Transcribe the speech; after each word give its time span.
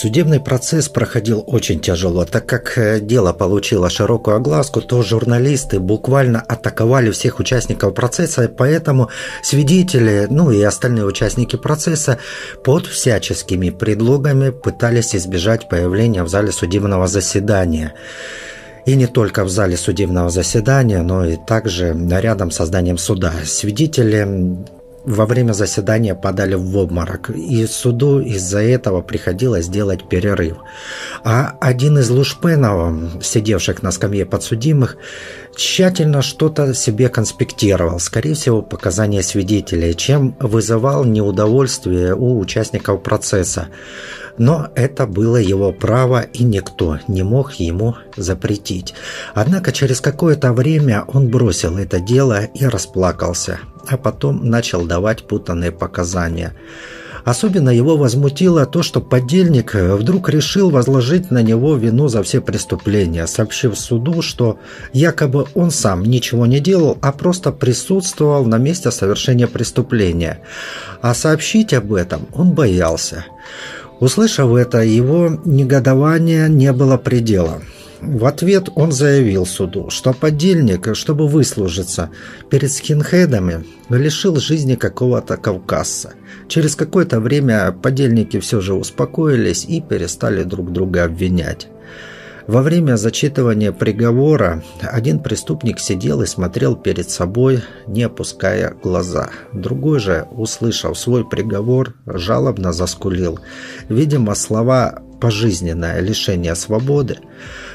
Судебный 0.00 0.40
процесс 0.40 0.88
проходил 0.88 1.44
очень 1.46 1.78
тяжело, 1.78 2.24
так 2.24 2.46
как 2.46 2.78
э, 2.78 3.00
дело 3.00 3.34
получило 3.34 3.90
широкую 3.90 4.36
огласку, 4.36 4.80
то 4.80 5.02
журналисты 5.02 5.78
буквально 5.78 6.40
атаковали 6.40 7.10
всех 7.10 7.38
участников 7.38 7.92
процесса, 7.92 8.48
поэтому 8.48 9.10
свидетели, 9.42 10.26
ну 10.30 10.50
и 10.50 10.62
остальные 10.62 11.04
участники 11.04 11.56
процесса 11.56 12.16
под 12.64 12.86
всяческими 12.86 13.68
предлогами 13.68 14.48
пытались 14.48 15.14
избежать 15.14 15.68
появления 15.68 16.22
в 16.22 16.30
зале 16.30 16.50
судебного 16.50 17.06
заседания. 17.06 17.92
И 18.86 18.94
не 18.94 19.06
только 19.06 19.44
в 19.44 19.50
зале 19.50 19.76
судебного 19.76 20.30
заседания, 20.30 21.02
но 21.02 21.26
и 21.26 21.36
также 21.36 21.94
рядом 22.10 22.50
с 22.50 22.64
зданием 22.64 22.96
суда. 22.96 23.34
Свидетели 23.44 24.56
во 25.04 25.26
время 25.26 25.52
заседания 25.52 26.14
падали 26.14 26.54
в 26.54 26.76
обморок, 26.76 27.30
и 27.30 27.66
суду 27.66 28.20
из-за 28.20 28.60
этого 28.60 29.00
приходилось 29.02 29.68
делать 29.68 30.08
перерыв. 30.08 30.58
А 31.24 31.56
один 31.60 31.98
из 31.98 32.10
лушпенов, 32.10 33.22
сидевших 33.24 33.82
на 33.82 33.92
скамье 33.92 34.26
подсудимых, 34.26 34.96
тщательно 35.56 36.22
что-то 36.22 36.74
себе 36.74 37.08
конспектировал, 37.08 37.98
скорее 37.98 38.34
всего, 38.34 38.62
показания 38.62 39.22
свидетелей, 39.22 39.94
чем 39.94 40.36
вызывал 40.38 41.04
неудовольствие 41.04 42.14
у 42.14 42.38
участников 42.38 43.02
процесса. 43.02 43.68
Но 44.40 44.68
это 44.74 45.06
было 45.06 45.36
его 45.36 45.70
право, 45.70 46.22
и 46.22 46.44
никто 46.44 46.98
не 47.08 47.22
мог 47.22 47.52
ему 47.56 47.96
запретить. 48.16 48.94
Однако 49.34 49.70
через 49.70 50.00
какое-то 50.00 50.54
время 50.54 51.04
он 51.06 51.28
бросил 51.28 51.76
это 51.76 52.00
дело 52.00 52.44
и 52.44 52.64
расплакался, 52.64 53.58
а 53.86 53.98
потом 53.98 54.48
начал 54.48 54.86
давать 54.86 55.24
путанные 55.28 55.72
показания. 55.72 56.54
Особенно 57.22 57.68
его 57.68 57.98
возмутило 57.98 58.64
то, 58.64 58.82
что 58.82 59.02
подельник 59.02 59.74
вдруг 59.74 60.30
решил 60.30 60.70
возложить 60.70 61.30
на 61.30 61.42
него 61.42 61.76
вину 61.76 62.08
за 62.08 62.22
все 62.22 62.40
преступления, 62.40 63.26
сообщив 63.26 63.78
суду, 63.78 64.22
что 64.22 64.58
якобы 64.94 65.48
он 65.52 65.70
сам 65.70 66.02
ничего 66.02 66.46
не 66.46 66.60
делал, 66.60 66.96
а 67.02 67.12
просто 67.12 67.52
присутствовал 67.52 68.46
на 68.46 68.56
месте 68.56 68.90
совершения 68.90 69.48
преступления. 69.48 70.40
А 71.02 71.12
сообщить 71.12 71.74
об 71.74 71.92
этом 71.92 72.26
он 72.32 72.52
боялся. 72.52 73.26
Услышав 74.00 74.54
это, 74.54 74.78
его 74.78 75.38
негодования 75.44 76.48
не 76.48 76.72
было 76.72 76.96
предела. 76.96 77.60
В 78.00 78.24
ответ 78.24 78.70
он 78.74 78.92
заявил 78.92 79.44
суду, 79.44 79.90
что 79.90 80.14
подельник, 80.14 80.96
чтобы 80.96 81.28
выслужиться 81.28 82.08
перед 82.48 82.72
скинхедами, 82.72 83.66
лишил 83.90 84.36
жизни 84.36 84.74
какого-то 84.74 85.36
кавказца. 85.36 86.14
Через 86.48 86.76
какое-то 86.76 87.20
время 87.20 87.72
подельники 87.72 88.40
все 88.40 88.62
же 88.62 88.72
успокоились 88.72 89.66
и 89.66 89.82
перестали 89.82 90.44
друг 90.44 90.72
друга 90.72 91.04
обвинять. 91.04 91.68
Во 92.50 92.62
время 92.62 92.96
зачитывания 92.96 93.70
приговора 93.70 94.64
один 94.80 95.20
преступник 95.20 95.78
сидел 95.78 96.20
и 96.22 96.26
смотрел 96.26 96.74
перед 96.74 97.08
собой, 97.08 97.62
не 97.86 98.02
опуская 98.02 98.74
глаза. 98.82 99.30
Другой 99.52 100.00
же, 100.00 100.26
услышав 100.32 100.98
свой 100.98 101.24
приговор, 101.24 101.94
жалобно 102.06 102.72
заскулил. 102.72 103.38
Видимо, 103.88 104.34
слова 104.34 105.00
«пожизненное 105.20 106.00
лишение 106.00 106.56
свободы» 106.56 107.18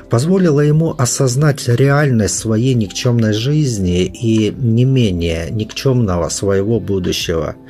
позволило 0.10 0.62
ему 0.62 0.96
осознать 0.98 1.68
реальность 1.68 2.38
своей 2.38 2.74
никчемной 2.74 3.34
жизни 3.34 4.06
и 4.06 4.52
не 4.52 4.86
менее 4.86 5.50
никчемного 5.52 6.30
своего 6.30 6.80
будущего– 6.80 7.56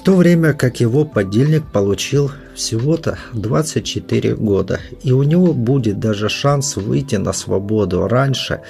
в 0.00 0.02
то 0.02 0.16
время 0.16 0.54
как 0.54 0.80
его 0.80 1.04
подельник 1.04 1.70
получил 1.70 2.30
всего-то 2.54 3.18
24 3.34 4.34
года, 4.34 4.80
и 5.02 5.12
у 5.12 5.22
него 5.22 5.52
будет 5.52 6.00
даже 6.00 6.30
шанс 6.30 6.76
выйти 6.76 7.16
на 7.16 7.34
свободу 7.34 8.08
раньше 8.08 8.62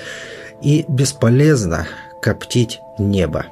и 0.61 0.85
бесполезно 0.89 1.87
коптить 2.21 2.81
небо. 2.99 3.47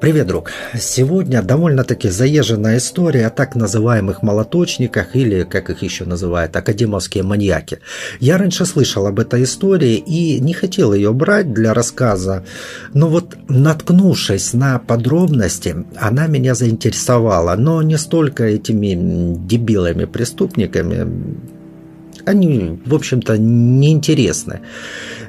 Привет, 0.00 0.28
друг! 0.28 0.50
Сегодня 0.78 1.42
довольно-таки 1.42 2.08
заезженная 2.08 2.78
история 2.78 3.26
о 3.26 3.30
так 3.30 3.54
называемых 3.54 4.22
молоточниках 4.22 5.14
или, 5.14 5.42
как 5.42 5.68
их 5.68 5.82
еще 5.82 6.06
называют, 6.06 6.56
академовские 6.56 7.22
маньяки. 7.22 7.80
Я 8.18 8.38
раньше 8.38 8.64
слышал 8.64 9.06
об 9.06 9.20
этой 9.20 9.42
истории 9.42 9.96
и 9.96 10.40
не 10.40 10.54
хотел 10.54 10.94
ее 10.94 11.12
брать 11.12 11.52
для 11.52 11.74
рассказа, 11.74 12.46
но 12.94 13.08
вот 13.08 13.36
наткнувшись 13.48 14.54
на 14.54 14.78
подробности, 14.78 15.84
она 15.96 16.28
меня 16.28 16.54
заинтересовала, 16.54 17.54
но 17.56 17.82
не 17.82 17.98
столько 17.98 18.44
этими 18.44 19.36
дебилами-преступниками, 19.46 21.59
они, 22.26 22.80
в 22.84 22.94
общем-то, 22.94 23.38
неинтересны. 23.38 24.60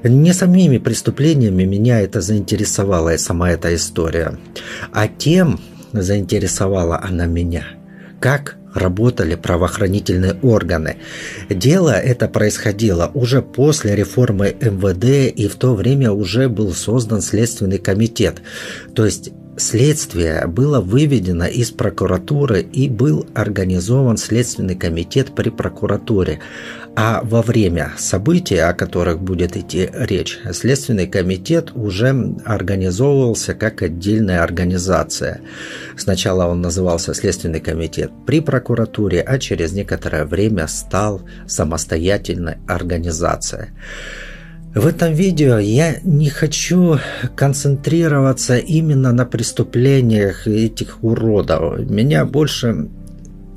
Не 0.03 0.33
самими 0.33 0.77
преступлениями 0.77 1.63
меня 1.63 2.01
это 2.01 2.21
заинтересовала 2.21 3.15
сама 3.17 3.51
эта 3.51 3.73
история, 3.75 4.37
а 4.91 5.07
тем 5.07 5.59
заинтересовала 5.93 6.99
она 7.03 7.25
меня, 7.25 7.65
как 8.19 8.57
работали 8.73 9.35
правоохранительные 9.35 10.35
органы. 10.41 10.97
Дело 11.49 11.91
это 11.91 12.27
происходило 12.27 13.11
уже 13.13 13.41
после 13.41 13.95
реформы 13.95 14.55
МВД 14.59 15.35
и 15.35 15.47
в 15.47 15.55
то 15.55 15.75
время 15.75 16.11
уже 16.11 16.47
был 16.49 16.73
создан 16.73 17.21
Следственный 17.21 17.79
комитет. 17.79 18.41
То 18.95 19.05
есть 19.05 19.31
Следствие 19.57 20.47
было 20.47 20.79
выведено 20.79 21.45
из 21.45 21.71
прокуратуры 21.71 22.61
и 22.61 22.87
был 22.87 23.27
организован 23.33 24.15
Следственный 24.15 24.75
комитет 24.75 25.35
при 25.35 25.49
прокуратуре. 25.49 26.39
А 26.95 27.21
во 27.23 27.41
время 27.41 27.91
событий, 27.97 28.57
о 28.57 28.73
которых 28.73 29.21
будет 29.21 29.57
идти 29.57 29.89
речь, 29.93 30.39
Следственный 30.53 31.07
комитет 31.07 31.71
уже 31.75 32.35
организовывался 32.45 33.53
как 33.53 33.81
отдельная 33.81 34.41
организация. 34.41 35.41
Сначала 35.97 36.47
он 36.47 36.61
назывался 36.61 37.13
Следственный 37.13 37.59
комитет 37.59 38.11
при 38.25 38.39
прокуратуре, 38.39 39.21
а 39.21 39.37
через 39.37 39.73
некоторое 39.73 40.25
время 40.25 40.67
стал 40.67 41.21
самостоятельной 41.45 42.55
организацией. 42.67 43.69
В 44.73 44.87
этом 44.87 45.13
видео 45.13 45.57
я 45.57 45.99
не 46.03 46.29
хочу 46.29 46.97
концентрироваться 47.35 48.57
именно 48.57 49.11
на 49.11 49.25
преступлениях 49.25 50.47
этих 50.47 51.03
уродов. 51.03 51.89
Меня 51.89 52.23
больше 52.23 52.87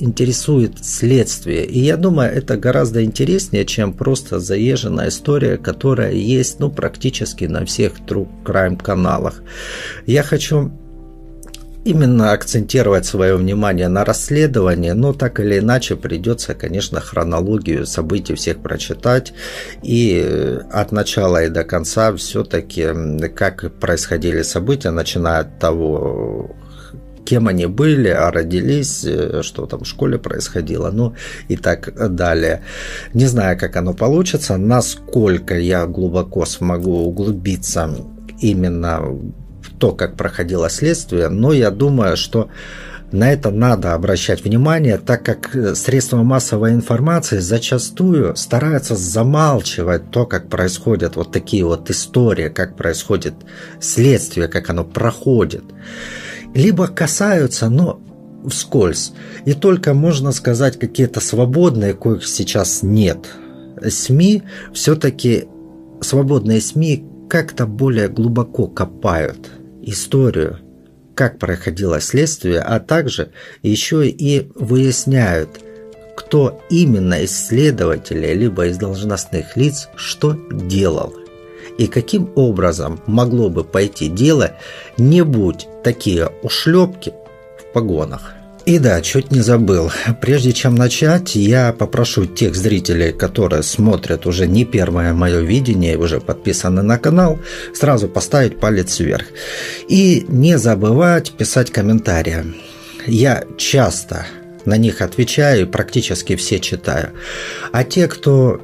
интересует 0.01 0.85
следствие. 0.85 1.67
И 1.67 1.79
я 1.79 1.97
думаю, 1.97 2.33
это 2.33 2.57
гораздо 2.57 3.05
интереснее, 3.05 3.65
чем 3.65 3.93
просто 3.93 4.41
заезженная 4.41 5.09
история, 5.09 5.57
которая 5.57 6.13
есть 6.13 6.59
ну, 6.59 6.69
практически 6.69 7.45
на 7.45 7.65
всех 7.65 8.01
True 8.01 8.29
Crime 8.45 8.77
каналах. 8.77 9.43
Я 10.07 10.25
хочу 10.25 10.73
именно 11.85 12.33
акцентировать 12.33 13.05
свое 13.05 13.37
внимание 13.37 13.89
на 13.89 14.05
расследовании, 14.05 14.93
но 14.93 15.13
так 15.13 15.41
или 15.41 15.59
иначе 15.59 15.97
придется, 15.97 16.55
конечно, 16.55 17.01
хронологию 17.01 17.87
событий 17.87 18.35
всех 18.35 18.59
прочитать 18.59 19.35
и 19.83 20.23
э, 20.25 20.61
от 20.73 20.93
начала 20.93 21.45
и 21.45 21.49
до 21.49 21.65
конца 21.65 22.15
все-таки, 22.17 22.89
как 23.35 23.73
происходили 23.79 24.43
события, 24.43 24.91
начиная 24.91 25.41
от 25.41 25.59
того, 25.59 26.57
кем 27.25 27.49
они 27.49 27.67
были, 27.67 28.09
а 28.09 28.31
родились, 28.31 29.05
э, 29.05 29.43
что 29.43 29.67
там 29.67 29.81
в 29.81 29.87
школе 29.87 30.19
происходило, 30.19 30.91
ну 30.91 31.15
и 31.49 31.57
так 31.57 32.15
далее. 32.15 32.63
Не 33.13 33.27
знаю, 33.27 33.59
как 33.59 33.77
оно 33.77 33.93
получится, 33.93 34.57
насколько 34.57 35.59
я 35.59 35.87
глубоко 35.87 36.47
смогу 36.47 37.05
углубиться 37.05 37.91
именно 38.41 39.03
то, 39.79 39.93
как 39.93 40.17
проходило 40.17 40.71
следствие, 40.71 41.29
но 41.29 41.53
я 41.53 41.71
думаю, 41.71 42.17
что 42.17 42.49
на 43.15 43.33
это 43.33 43.53
надо 43.53 43.95
обращать 43.95 44.43
внимание, 44.43 44.99
так 44.99 45.25
как 45.25 45.77
средства 45.77 46.25
массовой 46.25 46.73
информации 46.73 47.39
зачастую 47.39 48.35
стараются 48.35 48.97
замалчивать 48.97 50.11
то, 50.11 50.27
как 50.27 50.49
происходят 50.49 51.15
вот 51.15 51.31
такие 51.31 51.65
вот 51.65 51.89
истории, 51.91 52.49
как 52.49 52.77
происходит 52.77 53.35
следствие, 53.81 54.49
как 54.49 54.69
оно 54.69 54.85
проходит. 54.85 55.63
Либо 56.55 56.89
касаются, 56.89 57.69
но 57.69 58.01
вскользь. 58.49 59.13
И 59.45 59.53
только 59.53 59.95
можно 59.95 60.33
сказать 60.33 60.79
какие-то 60.79 61.21
свободные, 61.21 61.95
коих 61.95 62.27
сейчас 62.27 62.83
нет. 62.83 63.29
СМИ 63.87 64.43
все-таки, 64.73 65.45
свободные 66.01 66.61
СМИ 66.61 67.05
как-то 67.29 67.67
более 67.67 68.09
глубоко 68.09 68.67
копают 68.67 69.39
историю, 69.91 70.59
как 71.15 71.39
проходило 71.39 72.01
следствие, 72.01 72.61
а 72.61 72.81
также 72.81 73.31
еще 73.63 74.09
и 74.09 74.51
выясняют, 74.55 75.61
кто 76.17 76.63
именно 76.71 77.23
из 77.23 77.47
следователей 77.47 78.35
либо 78.35 78.67
из 78.67 78.77
должностных 78.77 79.57
лиц 79.57 79.89
что 79.97 80.37
делал 80.51 81.15
и 81.79 81.87
каким 81.87 82.31
образом 82.35 83.01
могло 83.07 83.49
бы 83.49 83.65
пойти 83.65 84.09
дело, 84.09 84.53
не 84.97 85.25
будь 85.25 85.67
такие 85.83 86.31
ушлепки 86.43 87.13
в 87.59 87.73
погонах. 87.73 88.35
И 88.67 88.79
да, 88.79 89.03
чуть 89.03 89.31
не 89.31 89.41
забыл. 89.41 89.91
Прежде 90.23 90.53
чем 90.53 90.75
начать, 90.75 91.35
я 91.35 91.73
попрошу 91.73 92.25
тех 92.25 92.55
зрителей, 92.55 93.13
которые 93.13 93.63
смотрят 93.63 94.27
уже 94.27 94.47
не 94.47 94.65
первое 94.65 95.13
мое 95.13 95.41
видение 95.41 95.99
уже 95.99 96.19
подписаны 96.19 96.83
на 96.83 96.99
канал, 96.99 97.39
сразу 97.75 98.09
поставить 98.09 98.59
палец 98.59 98.99
вверх. 99.01 99.27
И 99.89 100.25
не 100.29 100.57
забывать 100.57 101.33
писать 101.33 101.71
комментарии. 101.71 102.55
Я 103.07 103.45
часто 103.59 104.27
на 104.65 104.79
них 104.79 105.03
отвечаю 105.03 105.63
и 105.63 105.71
практически 105.71 106.35
все 106.37 106.59
читаю. 106.59 107.11
А 107.71 107.85
те, 107.85 108.09
кто 108.09 108.63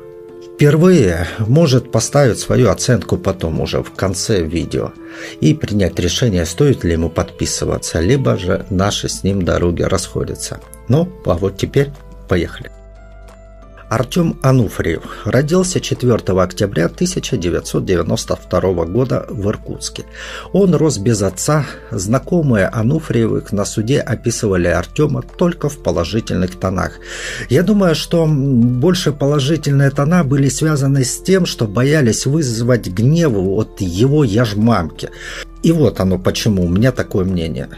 впервые, 0.61 1.27
может 1.39 1.91
поставить 1.91 2.39
свою 2.39 2.69
оценку 2.69 3.17
потом 3.17 3.63
уже 3.63 3.83
в 3.83 3.93
конце 3.93 4.43
видео 4.43 4.93
и 5.41 5.55
принять 5.55 5.99
решение, 5.99 6.45
стоит 6.45 6.85
ли 6.85 6.93
ему 6.93 7.09
подписываться, 7.09 7.99
либо 7.99 8.37
же 8.37 8.67
наши 8.69 9.09
с 9.09 9.25
ним 9.25 9.43
дороги 9.43 9.81
расходятся. 9.81 10.61
Ну, 10.87 11.09
а 11.25 11.39
вот 11.39 11.57
теперь 11.57 11.93
поехали. 12.29 12.71
Артем 13.91 14.39
Ануфриев 14.43 15.03
родился 15.25 15.81
4 15.81 16.15
октября 16.41 16.85
1992 16.85 18.85
года 18.85 19.27
в 19.29 19.49
Иркутске. 19.49 20.05
Он 20.53 20.77
рос 20.77 20.99
без 20.99 21.21
отца. 21.23 21.67
Знакомые 21.91 22.69
Ануфриевых 22.69 23.51
на 23.51 23.65
суде 23.65 23.99
описывали 23.99 24.69
Артема 24.69 25.23
только 25.23 25.69
в 25.69 25.83
положительных 25.83 26.55
тонах. 26.55 27.01
Я 27.49 27.65
думаю, 27.65 27.97
что 27.97 28.27
больше 28.29 29.11
положительные 29.11 29.91
тона 29.91 30.23
были 30.23 30.49
связаны 30.49 31.05
с 31.05 31.21
тем, 31.21 31.45
что 31.45 31.67
боялись 31.67 32.27
вызвать 32.27 32.87
гневу 32.87 33.59
от 33.59 33.81
его 33.81 34.23
яжмамки. 34.23 35.11
И 35.65 35.73
вот 35.73 35.99
оно 35.99 36.17
почему, 36.17 36.65
у 36.65 36.69
меня 36.69 36.93
такое 36.93 37.25
мнение. 37.25 37.69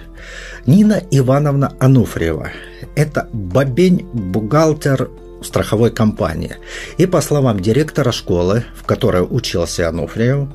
Нина 0.66 1.02
Ивановна 1.10 1.72
Ануфриева. 1.80 2.50
Это 2.96 3.30
бабень, 3.32 4.06
бухгалтер, 4.12 5.08
страховой 5.44 5.90
компании. 5.90 6.56
И 6.98 7.06
по 7.06 7.20
словам 7.20 7.60
директора 7.60 8.12
школы, 8.12 8.64
в 8.76 8.84
которой 8.84 9.26
учился 9.28 9.88
Ануфриев, 9.88 10.48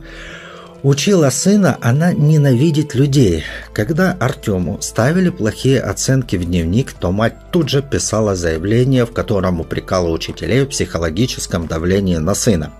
Учила 0.83 1.31
сына 1.31 1.77
она 1.81 2.13
ненавидеть 2.13 2.93
людей. 2.93 3.43
Когда 3.73 4.15
Артему 4.19 4.77
ставили 4.79 5.29
плохие 5.29 5.81
оценки 5.81 6.35
в 6.35 6.45
дневник, 6.45 6.93
то 6.93 7.11
мать 7.11 7.33
тут 7.51 7.67
же 7.67 7.81
писала 7.81 8.35
заявление, 8.35 9.05
в 9.05 9.11
котором 9.11 9.59
упрекала 9.59 10.09
учителей 10.09 10.61
в 10.61 10.67
психологическом 10.67 11.65
давлении 11.65 12.17
на 12.17 12.35
сына. 12.35 12.73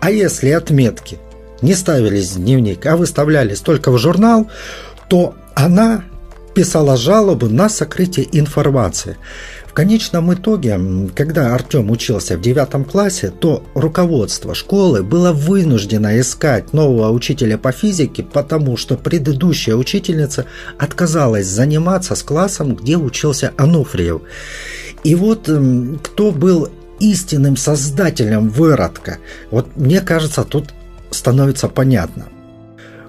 А 0.00 0.10
если 0.10 0.50
отметки 0.50 1.18
не 1.62 1.74
ставились 1.74 2.32
в 2.32 2.42
дневник, 2.42 2.84
а 2.84 2.96
выставлялись 2.96 3.60
только 3.60 3.92
в 3.92 3.98
журнал, 3.98 4.50
то 5.08 5.36
она 5.54 6.02
писала 6.54 6.96
жалобу 6.96 7.48
на 7.48 7.68
сокрытие 7.68 8.26
информации 8.38 9.16
конечном 9.76 10.32
итоге, 10.32 10.80
когда 11.14 11.54
Артем 11.54 11.90
учился 11.90 12.38
в 12.38 12.40
девятом 12.40 12.82
классе, 12.82 13.30
то 13.30 13.62
руководство 13.74 14.54
школы 14.54 15.02
было 15.02 15.32
вынуждено 15.32 16.18
искать 16.18 16.72
нового 16.72 17.10
учителя 17.10 17.58
по 17.58 17.72
физике, 17.72 18.22
потому 18.22 18.78
что 18.78 18.96
предыдущая 18.96 19.76
учительница 19.76 20.46
отказалась 20.78 21.46
заниматься 21.46 22.14
с 22.14 22.22
классом, 22.22 22.74
где 22.74 22.96
учился 22.96 23.52
Ануфриев. 23.58 24.22
И 25.04 25.14
вот 25.14 25.50
кто 26.02 26.32
был 26.32 26.70
истинным 26.98 27.58
создателем 27.58 28.48
выродка, 28.48 29.18
вот 29.50 29.76
мне 29.76 30.00
кажется, 30.00 30.44
тут 30.44 30.72
становится 31.10 31.68
понятно. 31.68 32.28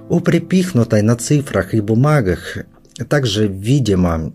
У 0.10 0.20
припихнутой 0.20 1.02
на 1.02 1.16
цифрах 1.16 1.74
и 1.74 1.80
бумагах 1.80 2.58
также, 3.08 3.48
видимо, 3.48 4.34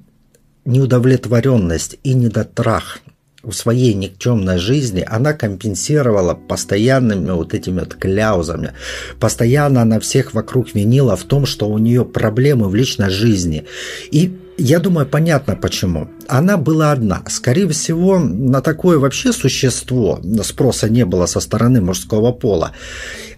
неудовлетворенность 0.64 1.98
и 2.02 2.14
недотрах 2.14 3.00
в 3.42 3.52
своей 3.52 3.94
никчемной 3.94 4.58
жизни 4.58 5.04
она 5.08 5.32
компенсировала 5.32 6.34
постоянными 6.34 7.30
вот 7.30 7.54
этими 7.54 7.80
вот 7.80 7.94
кляузами. 7.94 8.72
Постоянно 9.18 9.82
она 9.82 9.98
всех 9.98 10.32
вокруг 10.32 10.74
винила 10.74 11.16
в 11.16 11.24
том, 11.24 11.44
что 11.46 11.68
у 11.68 11.78
нее 11.78 12.04
проблемы 12.04 12.68
в 12.68 12.74
личной 12.74 13.10
жизни. 13.10 13.64
И 14.10 14.38
я 14.58 14.78
думаю, 14.78 15.06
понятно 15.06 15.56
почему. 15.56 16.08
Она 16.28 16.56
была 16.56 16.92
одна. 16.92 17.22
Скорее 17.28 17.68
всего, 17.68 18.18
на 18.20 18.60
такое 18.60 18.98
вообще 18.98 19.32
существо 19.32 20.20
спроса 20.44 20.88
не 20.88 21.04
было 21.04 21.26
со 21.26 21.40
стороны 21.40 21.80
мужского 21.80 22.32
пола. 22.32 22.72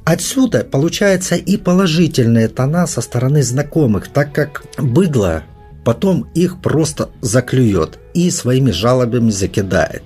Отсюда 0.05 0.65
получается 0.71 1.35
и 1.37 1.57
положительные 1.57 2.49
тона 2.49 2.87
со 2.87 3.01
стороны 3.01 3.43
знакомых, 3.43 4.09
так 4.09 4.35
как 4.35 4.65
быдло 4.77 5.45
Потом 5.85 6.29
их 6.35 6.61
просто 6.61 7.11
заклюет 7.21 7.99
и 8.15 8.31
своими 8.31 8.71
жалобами 8.71 9.31
закидает. 9.31 10.03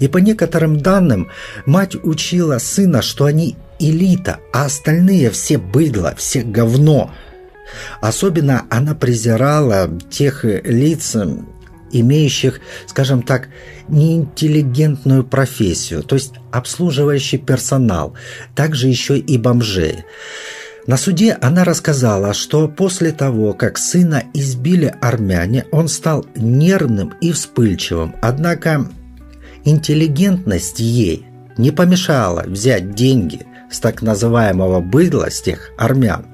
И 0.00 0.08
по 0.08 0.18
некоторым 0.18 0.80
данным, 0.80 1.30
мать 1.66 1.96
учила 2.02 2.58
сына, 2.58 3.02
что 3.02 3.26
они 3.26 3.56
элита, 3.78 4.38
а 4.52 4.64
остальные 4.64 5.30
все 5.30 5.58
быдло, 5.58 6.14
все 6.16 6.42
говно. 6.42 7.12
Особенно 8.00 8.64
она 8.70 8.94
презирала 8.94 9.90
тех 10.10 10.44
лиц, 10.44 11.16
имеющих, 11.92 12.60
скажем 12.86 13.22
так, 13.22 13.48
неинтеллигентную 13.88 15.24
профессию, 15.24 16.02
то 16.02 16.14
есть 16.14 16.34
обслуживающий 16.50 17.38
персонал, 17.38 18.14
также 18.54 18.88
еще 18.88 19.18
и 19.18 19.38
бомжей. 19.38 20.04
На 20.88 20.96
суде 20.96 21.36
она 21.42 21.64
рассказала, 21.64 22.32
что 22.32 22.66
после 22.66 23.12
того, 23.12 23.52
как 23.52 23.76
сына 23.76 24.22
избили 24.32 24.94
армяне, 25.02 25.66
он 25.70 25.86
стал 25.86 26.24
нервным 26.34 27.12
и 27.20 27.30
вспыльчивым. 27.30 28.16
Однако 28.22 28.88
интеллигентность 29.64 30.80
ей 30.80 31.26
не 31.58 31.72
помешала 31.72 32.44
взять 32.46 32.94
деньги 32.94 33.46
с 33.70 33.80
так 33.80 34.00
называемого 34.00 34.80
быдла, 34.80 35.30
с 35.30 35.42
тех 35.42 35.72
армян. 35.76 36.24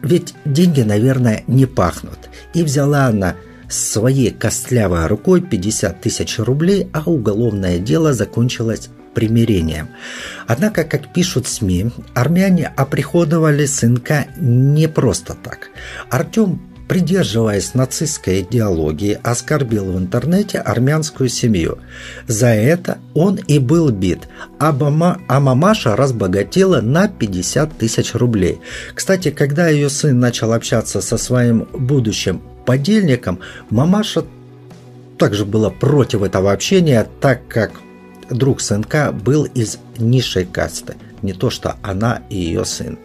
Ведь 0.00 0.32
деньги, 0.46 0.80
наверное, 0.80 1.44
не 1.46 1.66
пахнут. 1.66 2.30
И 2.54 2.62
взяла 2.62 3.04
она 3.04 3.34
своей 3.68 4.30
костлявой 4.30 5.08
рукой 5.08 5.42
50 5.42 6.00
тысяч 6.00 6.38
рублей, 6.38 6.88
а 6.94 7.02
уголовное 7.04 7.78
дело 7.78 8.14
закончилось 8.14 8.88
примирением. 9.14 9.88
Однако, 10.46 10.84
как 10.84 11.12
пишут 11.12 11.46
СМИ, 11.46 11.90
армяне 12.14 12.72
оприходовали 12.76 13.66
сынка 13.66 14.26
не 14.36 14.88
просто 14.88 15.34
так. 15.34 15.70
Артем 16.10 16.60
придерживаясь 16.92 17.72
нацистской 17.72 18.42
идеологии, 18.42 19.18
оскорбил 19.22 19.92
в 19.92 19.98
интернете 19.98 20.58
армянскую 20.58 21.30
семью. 21.30 21.78
За 22.26 22.48
это 22.48 22.98
он 23.14 23.36
и 23.36 23.58
был 23.58 23.90
бит, 23.90 24.28
а, 24.58 24.72
мама, 24.72 25.18
а 25.26 25.40
мамаша 25.40 25.96
разбогатела 25.96 26.82
на 26.82 27.08
50 27.08 27.78
тысяч 27.78 28.14
рублей. 28.14 28.60
Кстати, 28.94 29.30
когда 29.30 29.68
ее 29.68 29.88
сын 29.88 30.20
начал 30.20 30.52
общаться 30.52 31.00
со 31.00 31.16
своим 31.16 31.66
будущим 31.72 32.42
подельником, 32.66 33.38
мамаша 33.70 34.26
также 35.16 35.46
была 35.46 35.70
против 35.70 36.22
этого 36.22 36.52
общения, 36.52 37.06
так 37.22 37.48
как 37.48 37.72
друг 38.32 38.60
сынка 38.60 39.12
был 39.12 39.44
из 39.44 39.78
низшей 39.98 40.44
касты, 40.44 40.94
не 41.22 41.32
то 41.32 41.50
что 41.50 41.76
она 41.82 42.22
и 42.30 42.36
ее 42.36 42.64
сын. 42.64 42.98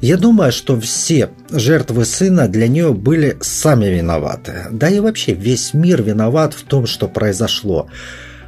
Я 0.00 0.16
думаю, 0.16 0.52
что 0.52 0.78
все 0.78 1.30
жертвы 1.50 2.04
сына 2.04 2.48
для 2.48 2.68
нее 2.68 2.92
были 2.92 3.38
сами 3.40 3.86
виноваты. 3.86 4.66
Да 4.70 4.90
и 4.90 5.00
вообще 5.00 5.32
весь 5.32 5.72
мир 5.72 6.02
виноват 6.02 6.52
в 6.52 6.62
том, 6.64 6.86
что 6.86 7.08
произошло. 7.08 7.88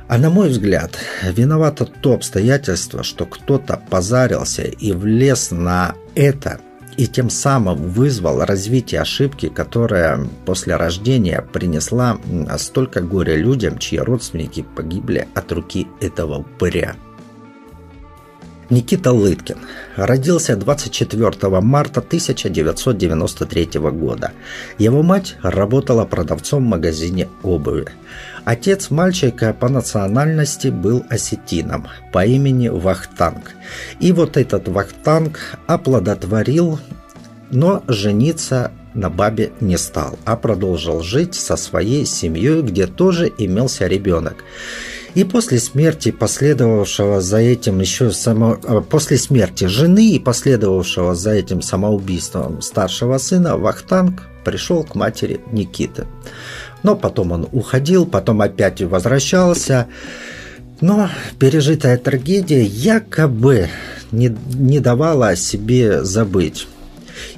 А 0.09 0.19
на 0.19 0.29
мой 0.31 0.51
взгляд, 0.51 0.93
виновато 1.23 1.87
то 1.87 2.13
обстоятельство, 2.13 3.03
что 3.03 3.27
кто-то 3.27 3.81
позарился 3.89 4.63
и 4.63 4.93
влез 4.93 5.51
на 5.51 5.95
это 6.15 6.61
и 6.97 7.07
тем 7.07 7.31
самым 7.31 7.77
вызвал 7.77 8.45
развитие 8.45 9.01
ошибки, 9.01 9.49
которая 9.49 10.27
после 10.45 10.77
рождения 10.77 11.43
принесла 11.53 12.19
столько 12.59 13.01
горя 13.01 13.37
людям, 13.37 13.79
чьи 13.79 13.99
родственники 13.99 14.65
погибли 14.75 15.29
от 15.35 15.53
руки 15.53 15.87
этого 16.01 16.39
упыря. 16.39 16.97
Никита 18.69 19.13
Лыткин 19.13 19.59
родился 19.95 20.57
24 20.57 21.61
марта 21.61 22.01
1993 22.01 23.81
года. 23.91 24.33
Его 24.79 25.03
мать 25.03 25.37
работала 25.43 26.05
продавцом 26.05 26.65
в 26.65 26.69
магазине 26.69 27.29
обуви. 27.45 27.87
Отец 28.45 28.91
мальчика 28.91 29.53
по 29.53 29.69
национальности 29.69 30.69
был 30.69 31.05
осетином 31.09 31.87
по 32.13 32.27
имени 32.27 32.69
Вахтанг. 32.69 33.53
И 34.01 34.11
вот 34.13 34.37
этот 34.37 34.67
Вахтанг 34.67 35.59
оплодотворил, 35.67 36.81
но 37.51 37.85
жениться 37.87 38.73
на 38.95 39.11
бабе 39.11 39.53
не 39.61 39.77
стал, 39.77 40.19
а 40.25 40.37
продолжил 40.37 41.03
жить 41.03 41.35
со 41.35 41.57
своей 41.57 42.05
семьей, 42.05 42.63
где 42.63 42.87
тоже 42.87 43.31
имелся 43.39 43.87
ребенок. 43.87 44.43
И 45.17 45.25
после 45.25 45.59
смерти 45.61 46.11
последовавшего 46.11 47.23
за 47.23 47.39
этим 47.39 47.81
еще 47.81 48.11
само... 48.11 48.59
Э, 48.63 48.83
после 48.87 49.17
смерти 49.17 49.65
жены 49.65 50.11
и 50.11 50.19
последовавшего 50.19 51.15
за 51.15 51.31
этим 51.31 51.63
самоубийством 51.63 52.61
старшего 52.61 53.17
сына 53.17 53.57
Вахтанг 53.57 54.25
пришел 54.45 54.85
к 54.85 54.95
матери 54.95 55.41
Никиты. 55.53 56.07
Но 56.83 56.97
потом 56.97 57.33
он 57.33 57.49
уходил, 57.51 58.05
потом 58.05 58.43
опять 58.43 58.83
возвращался. 58.83 59.87
Но 60.83 61.09
пережитая 61.39 61.97
трагедия 61.97 62.63
якобы 62.63 63.71
не, 64.13 64.37
не 64.53 64.81
давала 64.81 65.29
о 65.29 65.37
себе 65.37 66.05
забыть. 66.05 66.69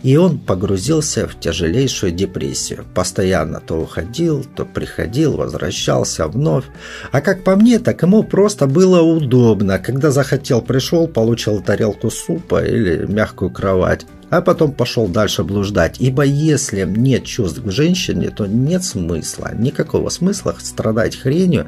И 0.02 0.16
он 0.16 0.38
погрузился 0.38 1.28
в 1.28 1.38
тяжелейшую 1.38 2.12
депрессию. 2.12 2.85
Постоянно 2.94 3.61
то 3.61 3.76
уходил, 3.76 4.44
то 4.56 4.64
приходил, 4.64 5.37
возвращался 5.37 6.26
вновь. 6.26 6.64
А 7.12 7.20
как 7.20 7.44
по 7.44 7.56
мне, 7.56 7.78
так 7.78 8.02
ему 8.02 8.23
просто 8.23 8.66
было 8.66 9.02
удобно. 9.02 9.78
Когда 9.78 10.11
захотел, 10.11 10.62
пришел, 10.62 11.06
получил 11.06 11.61
тарелку 11.61 12.11
супа 12.11 12.64
или 12.64 13.06
мягкую 13.06 13.50
кровать 13.50 14.06
а 14.30 14.42
потом 14.42 14.73
пошел 14.73 15.08
дальше 15.08 15.42
блуждать. 15.42 15.97
Ибо 16.00 16.23
если 16.23 16.85
нет 16.85 17.25
чувств 17.25 17.62
к 17.62 17.70
женщине, 17.70 18.30
то 18.30 18.47
нет 18.47 18.85
смысла, 18.85 19.52
никакого 19.54 20.11
смысла 20.11 20.54
страдать 20.61 21.16
хренью. 21.16 21.66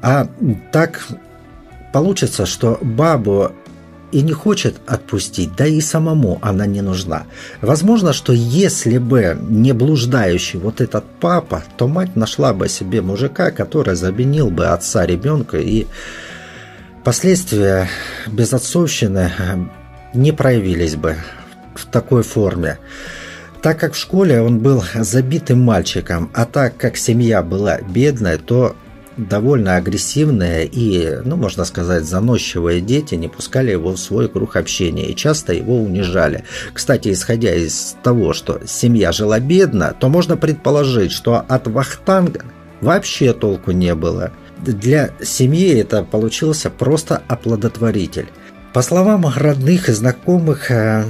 А 0.00 0.28
так 0.72 1.06
получится, 1.92 2.46
что 2.46 2.78
бабу 2.80 3.52
и 4.14 4.22
не 4.22 4.32
хочет 4.32 4.76
отпустить, 4.86 5.56
да 5.56 5.66
и 5.66 5.80
самому 5.80 6.38
она 6.40 6.66
не 6.66 6.82
нужна. 6.82 7.24
Возможно, 7.60 8.12
что 8.12 8.32
если 8.32 8.98
бы 8.98 9.36
не 9.40 9.72
блуждающий 9.72 10.60
вот 10.60 10.80
этот 10.80 11.04
папа, 11.18 11.64
то 11.76 11.88
мать 11.88 12.14
нашла 12.14 12.54
бы 12.54 12.68
себе 12.68 13.02
мужика, 13.02 13.50
который 13.50 13.96
заменил 13.96 14.50
бы 14.50 14.66
отца 14.66 15.04
ребенка, 15.04 15.58
и 15.58 15.88
последствия 17.02 17.88
безотцовщины 18.28 19.32
э, 19.36 19.56
не 20.14 20.30
проявились 20.30 20.94
бы 20.94 21.16
в 21.74 21.84
такой 21.86 22.22
форме. 22.22 22.78
Так 23.62 23.80
как 23.80 23.94
в 23.94 23.98
школе 23.98 24.40
он 24.42 24.60
был 24.60 24.84
забитым 24.94 25.60
мальчиком, 25.60 26.30
а 26.34 26.44
так 26.44 26.76
как 26.76 26.96
семья 26.96 27.42
была 27.42 27.78
бедная, 27.80 28.38
то 28.38 28.76
довольно 29.16 29.76
агрессивные 29.76 30.66
и, 30.66 31.18
ну, 31.24 31.36
можно 31.36 31.64
сказать, 31.64 32.04
заносчивые 32.04 32.80
дети 32.80 33.14
не 33.14 33.28
пускали 33.28 33.70
его 33.70 33.92
в 33.92 33.98
свой 33.98 34.28
круг 34.28 34.56
общения 34.56 35.06
и 35.06 35.16
часто 35.16 35.52
его 35.52 35.76
унижали. 35.78 36.44
Кстати, 36.72 37.12
исходя 37.12 37.54
из 37.54 37.96
того, 38.02 38.32
что 38.32 38.60
семья 38.66 39.12
жила 39.12 39.40
бедно, 39.40 39.94
то 39.98 40.08
можно 40.08 40.36
предположить, 40.36 41.12
что 41.12 41.44
от 41.48 41.66
Вахтанга 41.66 42.44
вообще 42.80 43.32
толку 43.32 43.70
не 43.70 43.94
было. 43.94 44.32
Для 44.58 45.10
семьи 45.22 45.74
это 45.74 46.02
получился 46.02 46.70
просто 46.70 47.22
оплодотворитель. 47.28 48.28
По 48.72 48.82
словам 48.82 49.26
родных 49.36 49.88
и 49.88 49.92
знакомых, 49.92 50.70
э, 50.70 51.04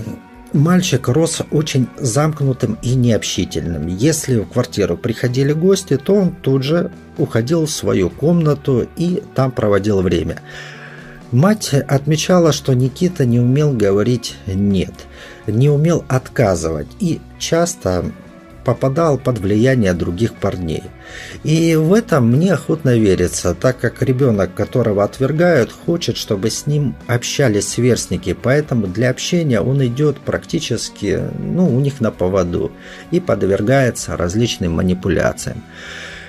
Мальчик 0.54 1.08
рос 1.08 1.42
очень 1.50 1.88
замкнутым 1.98 2.78
и 2.80 2.94
необщительным. 2.94 3.88
Если 3.88 4.38
в 4.38 4.46
квартиру 4.46 4.96
приходили 4.96 5.52
гости, 5.52 5.96
то 5.96 6.14
он 6.14 6.30
тут 6.30 6.62
же 6.62 6.92
уходил 7.18 7.66
в 7.66 7.70
свою 7.72 8.08
комнату 8.08 8.86
и 8.96 9.20
там 9.34 9.50
проводил 9.50 10.00
время. 10.00 10.42
Мать 11.32 11.74
отмечала, 11.74 12.52
что 12.52 12.72
Никита 12.72 13.26
не 13.26 13.40
умел 13.40 13.72
говорить 13.72 14.36
«нет», 14.46 14.94
не 15.48 15.68
умел 15.68 16.04
отказывать 16.06 16.86
и 17.00 17.20
часто 17.40 18.12
попадал 18.64 19.18
под 19.18 19.38
влияние 19.38 19.92
других 19.92 20.34
парней. 20.34 20.82
И 21.42 21.76
в 21.76 21.92
этом 21.92 22.30
мне 22.30 22.54
охотно 22.54 22.96
верится, 22.96 23.54
так 23.54 23.78
как 23.78 24.02
ребенок, 24.02 24.54
которого 24.54 25.04
отвергают, 25.04 25.70
хочет, 25.72 26.16
чтобы 26.16 26.50
с 26.50 26.66
ним 26.66 26.94
общались 27.06 27.68
сверстники, 27.68 28.32
поэтому 28.32 28.86
для 28.86 29.10
общения 29.10 29.60
он 29.60 29.84
идет 29.84 30.18
практически 30.18 31.20
ну, 31.38 31.66
у 31.74 31.80
них 31.80 32.00
на 32.00 32.10
поводу 32.10 32.72
и 33.10 33.20
подвергается 33.20 34.16
различным 34.16 34.72
манипуляциям. 34.72 35.62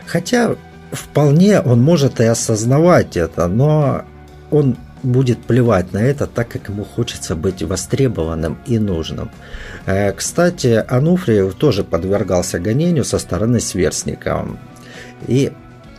Хотя 0.05 0.55
вполне 0.91 1.61
он 1.61 1.81
может 1.81 2.19
и 2.19 2.25
осознавать 2.25 3.17
это, 3.17 3.47
но 3.47 4.03
он 4.51 4.77
будет 5.05 5.39
плевать 5.39 5.93
на 5.93 5.99
это, 5.99 6.27
так 6.27 6.49
как 6.49 6.69
ему 6.69 6.83
хочется 6.83 7.35
быть 7.35 7.63
востребованным 7.63 8.57
и 8.65 8.79
нужным. 8.79 9.29
Э, 9.85 10.11
кстати, 10.11 10.83
Ануфриев 10.87 11.53
тоже 11.55 11.83
подвергался 11.83 12.59
гонению 12.59 13.05
со 13.05 13.19
стороны 13.19 13.59
сверстника. 13.59 14.45
И 15.27 15.51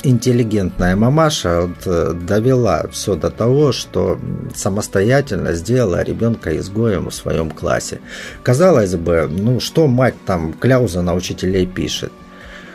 интеллигентная 0.02 0.96
мамаша 0.96 1.70
э, 1.84 2.12
довела 2.14 2.86
все 2.92 3.16
до 3.16 3.30
того, 3.30 3.72
что 3.72 4.18
самостоятельно 4.54 5.54
сделала 5.54 6.02
ребенка 6.02 6.56
изгоем 6.56 7.10
в 7.10 7.14
своем 7.14 7.50
классе. 7.50 8.00
Казалось 8.42 8.94
бы, 8.94 9.28
ну 9.30 9.60
что 9.60 9.86
мать 9.86 10.14
там 10.26 10.52
кляуза 10.52 11.02
на 11.02 11.14
учителей 11.14 11.66
пишет? 11.66 12.12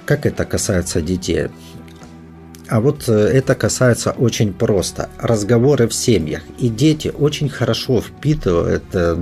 Как 0.05 0.25
это 0.25 0.45
касается 0.45 1.01
детей? 1.01 1.49
А 2.71 2.79
вот 2.79 3.09
э, 3.09 3.11
это 3.11 3.53
касается 3.53 4.11
очень 4.11 4.53
просто. 4.53 5.09
Разговоры 5.19 5.89
в 5.89 5.93
семьях. 5.93 6.41
И 6.57 6.69
дети 6.69 7.11
очень 7.19 7.49
хорошо 7.49 7.99
впитывают 7.99 8.85
э, 8.93 9.17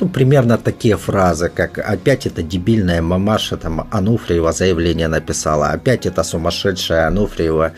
ну, 0.00 0.08
примерно 0.08 0.58
такие 0.58 0.96
фразы, 0.96 1.48
как 1.48 1.78
«опять 1.78 2.26
эта 2.26 2.42
дебильная 2.42 3.00
мамаша 3.02 3.56
там 3.56 3.86
Ануфриева 3.92 4.50
заявление 4.52 5.06
написала», 5.06 5.68
«опять 5.68 6.06
эта 6.06 6.24
сумасшедшая 6.24 7.06
Ануфриева 7.06 7.72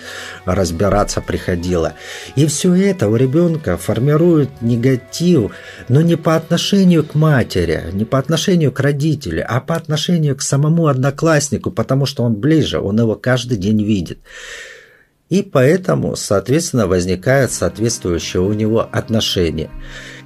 разбираться 0.47 1.21
приходила». 1.21 1.92
И 2.35 2.47
все 2.47 2.73
это 2.73 3.09
у 3.09 3.16
ребенка 3.16 3.76
формирует 3.76 4.62
негатив, 4.62 5.52
но 5.88 6.00
не 6.00 6.16
по 6.16 6.35
отношению 6.35 7.04
к 7.04 7.14
матери, 7.14 7.90
не 7.92 8.07
по 8.07 8.18
отношению 8.18 8.73
к 8.73 8.80
родителю, 8.80 9.45
а 9.47 9.61
по 9.61 9.76
отношению 9.76 10.35
к 10.35 10.40
самому 10.40 10.87
однокласснику, 10.87 11.71
потому 11.71 12.07
что 12.07 12.25
он 12.25 12.35
ближе, 12.37 12.80
он 12.80 12.99
его 12.99 13.16
каждый 13.16 13.59
день 13.59 13.85
видит. 13.85 14.21
И 15.28 15.42
поэтому, 15.42 16.16
соответственно, 16.16 16.87
возникает 16.87 17.52
соответствующее 17.52 18.42
у 18.42 18.52
него 18.54 18.88
отношение. 18.90 19.70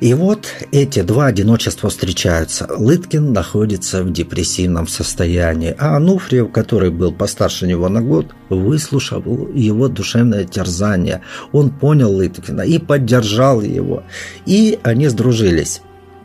И 0.01 0.15
вот 0.15 0.47
эти 0.71 1.03
два 1.03 1.27
одиночества 1.27 1.91
встречаются. 1.91 2.69
Лыткин 2.71 3.33
находится 3.33 4.05
в 4.05 4.13
депрессивном 4.13 4.87
состоянии, 4.87 5.75
а 5.77 5.97
Ануфриев, 5.97 6.53
который 6.53 6.91
был 6.91 7.13
постарше 7.13 7.67
него 7.67 7.89
на 7.89 8.01
год, 8.01 8.27
выслушал 8.49 9.23
его 9.53 9.89
душевное 9.89 10.45
терзание. 10.45 11.23
Он 11.51 11.71
понял 11.71 12.13
Лыткина 12.13 12.63
и 12.63 12.79
поддержал 12.79 13.61
его. 13.61 14.05
И 14.47 14.79
они 14.85 15.09
сдружились. 15.09 15.83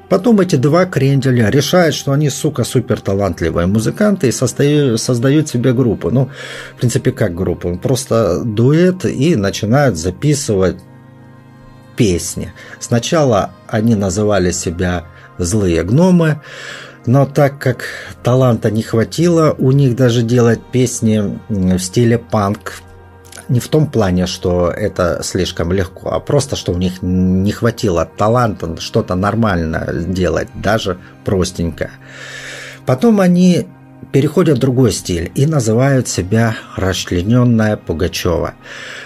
Потом 0.10 0.40
эти 0.40 0.56
два 0.56 0.86
кренделя 0.86 1.50
решают, 1.50 1.94
что 1.94 2.14
они, 2.14 2.30
сука, 2.30 2.64
супер 2.64 3.02
талантливые 3.02 3.68
музыканты 3.68 4.30
и 4.30 4.32
создают, 4.32 5.02
создают 5.02 5.50
себе 5.50 5.74
группу. 5.74 6.10
Ну, 6.12 6.30
в 6.76 6.80
принципе, 6.80 7.12
как 7.12 7.36
группу? 7.36 7.78
Просто 7.78 8.42
дуэт 8.44 9.06
и 9.06 9.36
начинают 9.36 9.98
записывать 9.98 10.78
песни. 11.98 12.54
Сначала 12.80 13.52
они 13.68 13.96
называли 13.96 14.52
себя 14.52 15.06
«Злые 15.38 15.84
гномы», 15.84 16.42
но 17.06 17.26
так 17.26 17.58
как 17.58 17.86
таланта 18.22 18.70
не 18.70 18.84
хватило 18.84 19.56
у 19.58 19.72
них 19.72 19.96
даже 19.96 20.24
делать 20.24 20.60
песни 20.72 21.40
в 21.48 21.80
стиле 21.80 22.18
панк, 22.18 22.82
не 23.50 23.60
в 23.60 23.68
том 23.68 23.88
плане, 23.88 24.28
что 24.28 24.70
это 24.70 25.22
слишком 25.24 25.72
легко, 25.72 26.12
а 26.12 26.20
просто, 26.20 26.56
что 26.56 26.72
у 26.72 26.78
них 26.78 27.02
не 27.02 27.52
хватило 27.52 28.06
таланта 28.06 28.80
что-то 28.80 29.16
нормально 29.16 29.88
делать, 29.94 30.50
даже 30.56 30.98
простенько. 31.24 31.92
Потом 32.86 33.20
они 33.20 33.68
переходят 34.12 34.58
в 34.58 34.62
другой 34.62 34.92
стиль 34.92 35.32
и 35.36 35.46
называют 35.46 36.08
себя 36.08 36.56
«Расчлененная 36.76 37.78
Пугачева». 37.78 38.54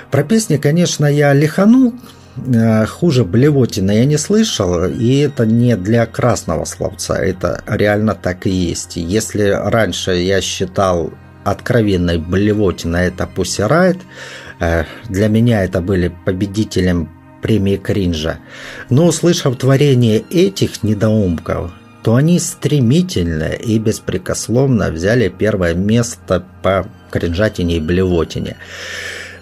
Про 0.10 0.24
песни, 0.24 0.58
конечно, 0.58 1.06
я 1.06 1.34
лиханул, 1.34 1.94
э, 2.38 2.86
хуже 2.86 3.24
Блевотина 3.24 3.92
я 3.92 4.06
не 4.06 4.18
слышал, 4.18 4.86
и 4.86 5.18
это 5.20 5.46
не 5.46 5.76
для 5.76 6.06
красного 6.06 6.66
словца, 6.66 7.16
это 7.16 7.62
реально 7.66 8.16
так 8.16 8.46
и 8.46 8.50
есть. 8.50 8.98
Если 8.98 9.50
раньше 9.50 10.12
я 10.12 10.42
считал 10.42 11.12
откровенной 11.44 12.18
блевотина 12.18 12.98
это 12.98 13.30
Pussy 13.34 13.68
Riot. 13.68 14.02
Э, 14.60 14.86
для 15.10 15.28
меня 15.28 15.64
это 15.64 15.82
были 15.82 16.14
победителем 16.26 17.10
премии 17.42 17.78
Кринжа. 17.78 18.40
Но 18.90 19.08
услышав 19.08 19.58
творение 19.58 20.24
этих 20.30 20.84
недоумков, 20.84 21.72
то 22.04 22.16
они 22.16 22.40
стремительно 22.40 23.50
и 23.54 23.78
беспрекословно 23.78 24.92
взяли 24.92 25.30
первое 25.30 25.74
место 25.74 26.46
по 26.64 26.88
кринжатине 27.12 27.78
и 27.78 27.80
блевотине. 27.80 28.58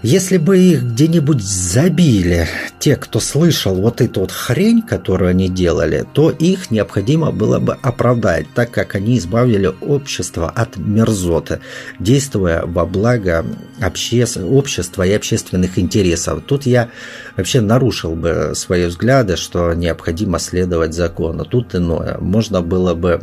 Если 0.02 0.38
бы 0.38 0.58
их 0.58 0.84
где-нибудь 0.84 1.42
забили, 1.42 2.48
те, 2.80 2.96
кто 2.96 3.20
слышал 3.20 3.76
вот 3.76 4.00
эту 4.00 4.22
вот 4.22 4.32
хрень, 4.32 4.82
которую 4.82 5.32
они 5.32 5.50
делали, 5.50 6.06
то 6.14 6.30
их 6.30 6.72
необходимо 6.72 7.32
было 7.32 7.60
бы 7.60 7.78
оправдать, 7.82 8.46
так 8.56 8.72
как 8.72 8.96
они 8.96 9.18
избавили 9.18 9.74
общество 9.82 10.50
от 10.50 10.78
мерзоты, 10.78 11.60
действуя 12.00 12.64
во 12.66 12.86
благо 12.86 13.46
обще... 13.82 14.26
общества 14.42 15.04
и 15.06 15.12
общественных 15.12 15.78
интересов. 15.78 16.44
Тут 16.48 16.66
я 16.66 16.90
вообще 17.36 17.60
нарушил 17.60 18.16
бы 18.16 18.54
свои 18.56 18.86
взгляды, 18.86 19.36
что 19.36 19.74
необходимо 19.74 20.40
следовать 20.40 20.94
закону. 20.94 21.44
Тут 21.44 21.76
иное. 21.76 22.18
Можно 22.22 22.62
было 22.62 22.94
бы 22.94 23.20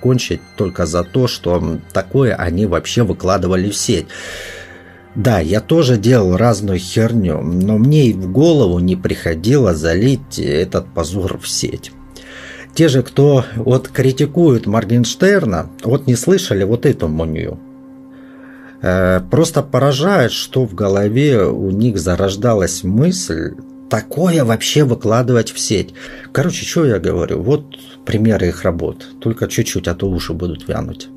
кончить 0.00 0.40
только 0.56 0.86
за 0.86 1.04
то, 1.04 1.28
что 1.28 1.80
такое 1.92 2.34
они 2.34 2.64
вообще 2.64 3.02
выкладывали 3.02 3.68
в 3.68 3.76
сеть. 3.76 4.06
Да, 5.14 5.38
я 5.38 5.60
тоже 5.60 5.96
делал 5.96 6.36
разную 6.36 6.78
херню, 6.78 7.40
но 7.40 7.78
мне 7.78 8.08
и 8.08 8.12
в 8.12 8.30
голову 8.32 8.80
не 8.80 8.96
приходило 8.96 9.74
залить 9.74 10.38
этот 10.38 10.92
позор 10.92 11.38
в 11.38 11.48
сеть. 11.48 11.92
Те 12.74 12.88
же, 12.88 13.04
кто 13.04 13.44
вот 13.54 13.88
критикуют 13.88 14.66
Моргенштерна, 14.66 15.70
вот 15.84 16.08
не 16.08 16.16
слышали 16.16 16.64
вот 16.64 16.86
эту 16.86 17.06
манью. 17.06 17.60
Э, 18.82 19.20
просто 19.30 19.62
поражает, 19.62 20.32
что 20.32 20.66
в 20.66 20.74
голове 20.74 21.46
у 21.46 21.70
них 21.70 21.98
зарождалась 21.98 22.82
мысль 22.82 23.54
такое 23.88 24.44
вообще 24.44 24.82
выкладывать 24.82 25.52
в 25.52 25.60
сеть. 25.60 25.94
Короче, 26.32 26.66
что 26.66 26.84
я 26.84 26.98
говорю? 26.98 27.40
Вот 27.40 27.76
примеры 28.04 28.48
их 28.48 28.64
работ. 28.64 29.06
Только 29.20 29.46
чуть-чуть, 29.46 29.86
а 29.86 29.94
то 29.94 30.10
уши 30.10 30.32
будут 30.32 30.66
вянуть. 30.66 31.08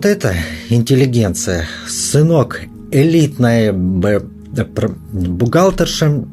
Вот 0.00 0.06
это 0.06 0.32
интеллигенция. 0.70 1.66
Сынок 1.86 2.62
элитная 2.90 3.74
бухгалтерша, 3.74 6.24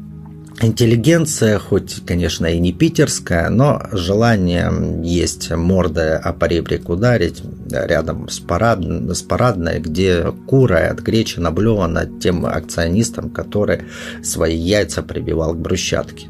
интеллигенция, 0.62 1.58
хоть, 1.58 2.02
конечно, 2.06 2.46
и 2.46 2.58
не 2.60 2.72
питерская, 2.72 3.50
но 3.50 3.82
желание 3.92 4.72
есть 5.04 5.50
мордой 5.50 6.16
о 6.16 6.32
поребрик 6.32 6.88
ударить 6.88 7.42
рядом 7.70 8.30
с, 8.30 8.38
парад, 8.38 8.82
с 8.82 9.20
парадной, 9.20 9.80
где 9.80 10.32
кура 10.46 10.88
от 10.90 11.00
гречи 11.00 11.38
наблевана 11.38 12.06
тем 12.06 12.46
акционистам, 12.46 13.28
который 13.28 13.82
свои 14.22 14.56
яйца 14.56 15.02
прибивал 15.02 15.52
к 15.52 15.58
брусчатке. 15.58 16.28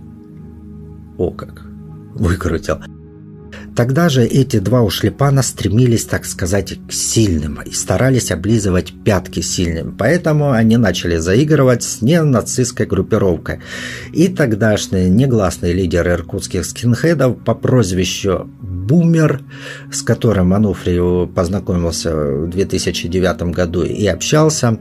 О 1.19 1.31
как! 1.31 1.63
Выкрутил. 2.17 2.79
Тогда 3.79 4.09
же 4.09 4.25
эти 4.25 4.59
два 4.59 4.83
ушлепана 4.83 5.41
стремились, 5.41 6.05
так 6.05 6.25
сказать, 6.25 6.75
к 6.89 6.93
сильным 6.93 7.63
и 7.63 7.71
старались 7.71 8.33
облизывать 8.33 8.93
пятки 9.05 9.39
сильным. 9.39 9.95
Поэтому 9.97 10.51
они 10.51 10.77
начали 10.77 11.19
заигрывать 11.19 11.85
с 11.85 12.03
ненацистской 12.03 12.87
группировкой. 12.87 13.61
И 14.13 14.27
тогдашний 14.27 15.09
негласный 15.09 15.73
лидер 15.73 16.09
иркутских 16.09 16.67
скинхедов 16.67 17.39
по 17.45 17.55
прозвищу 17.55 18.51
Бумер, 18.61 19.43
с 19.93 20.03
которым 20.03 20.55
Ануфриев 20.55 21.33
познакомился 21.33 22.17
в 22.17 22.51
2009 22.51 23.43
году 23.55 23.85
и 23.85 24.05
общался, 24.09 24.81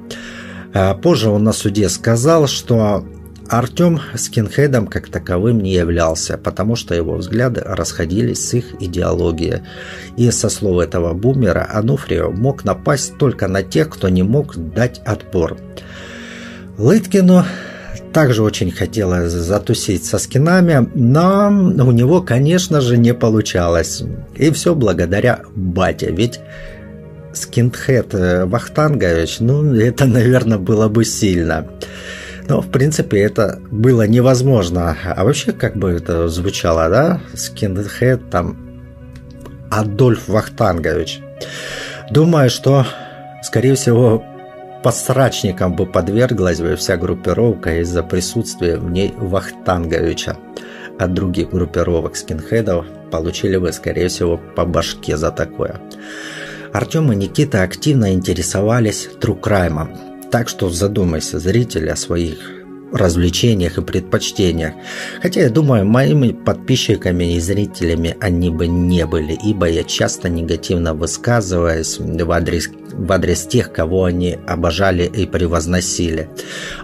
а 0.73 0.95
позже 0.95 1.29
он 1.29 1.43
на 1.43 1.53
суде 1.53 1.87
сказал, 1.89 2.47
что 2.47 3.05
Артем 3.49 4.01
скинхедом 4.15 4.87
как 4.87 5.09
таковым 5.09 5.61
не 5.61 5.73
являлся, 5.73 6.37
потому 6.37 6.75
что 6.75 6.95
его 6.95 7.15
взгляды 7.15 7.61
расходились 7.63 8.47
с 8.47 8.53
их 8.53 8.81
идеологией. 8.81 9.61
И 10.17 10.29
со 10.31 10.49
слов 10.49 10.81
этого 10.81 11.13
бумера 11.13 11.67
Ануфрио 11.71 12.31
мог 12.31 12.63
напасть 12.63 13.17
только 13.17 13.47
на 13.47 13.63
тех, 13.63 13.89
кто 13.89 14.09
не 14.09 14.23
мог 14.23 14.55
дать 14.55 14.99
отпор. 15.05 15.57
Лыткину 16.77 17.43
также 18.13 18.43
очень 18.43 18.71
хотелось 18.71 19.31
затусить 19.31 20.05
со 20.05 20.17
скинами, 20.17 20.89
но 20.95 21.49
у 21.49 21.91
него, 21.91 22.21
конечно 22.21 22.81
же, 22.81 22.97
не 22.97 23.13
получалось. 23.13 24.03
И 24.35 24.51
все 24.51 24.75
благодаря 24.75 25.41
бате, 25.55 26.11
ведь 26.11 26.39
скинхед 27.33 28.13
Вахтангович, 28.13 29.39
ну, 29.39 29.73
это, 29.75 30.05
наверное, 30.05 30.57
было 30.57 30.87
бы 30.87 31.05
сильно. 31.05 31.67
Но, 32.47 32.61
в 32.61 32.69
принципе, 32.69 33.19
это 33.19 33.59
было 33.71 34.07
невозможно. 34.07 34.95
А 35.03 35.23
вообще, 35.25 35.51
как 35.51 35.75
бы 35.75 35.91
это 35.91 36.29
звучало, 36.29 36.89
да? 36.89 37.21
Скинхед 37.33 38.29
там 38.29 38.57
Адольф 39.69 40.27
Вахтангович. 40.27 41.19
Думаю, 42.09 42.49
что, 42.49 42.85
скорее 43.43 43.75
всего, 43.75 44.23
посрачникам 44.81 45.75
бы 45.75 45.85
подверглась 45.85 46.61
бы 46.61 46.77
вся 46.77 46.95
группировка 46.95 47.81
из-за 47.81 48.03
присутствия 48.03 48.77
в 48.77 48.89
ней 48.89 49.13
Вахтанговича. 49.17 50.37
От 50.97 51.13
других 51.13 51.49
группировок 51.49 52.15
скинхедов 52.15 52.85
получили 53.11 53.57
бы, 53.57 53.71
скорее 53.73 54.07
всего, 54.07 54.39
по 54.55 54.65
башке 54.65 55.17
за 55.17 55.31
такое. 55.31 55.81
Артем 56.73 57.11
и 57.11 57.15
Никита 57.15 57.63
активно 57.63 58.13
интересовались 58.13 59.09
true 59.19 59.48
crime 59.48 59.85
ом, 59.85 60.06
так 60.31 60.49
что 60.49 60.69
задумайся, 60.69 61.39
зритель, 61.39 61.89
о 61.89 61.95
своих 61.95 62.57
развлечениях 62.91 63.77
и 63.77 63.81
предпочтениях. 63.81 64.73
Хотя 65.21 65.41
я 65.41 65.49
думаю, 65.49 65.85
моими 65.85 66.31
подписчиками 66.31 67.35
и 67.35 67.39
зрителями 67.39 68.15
они 68.19 68.49
бы 68.49 68.67
не 68.67 69.05
были, 69.05 69.37
ибо 69.43 69.67
я 69.67 69.83
часто 69.83 70.29
негативно 70.29 70.93
высказываюсь 70.93 71.99
в 71.99 72.31
адрес, 72.31 72.69
в 72.93 73.11
адрес 73.11 73.45
тех, 73.45 73.73
кого 73.73 74.05
они 74.05 74.37
обожали 74.47 75.03
и 75.03 75.25
превозносили. 75.25 76.29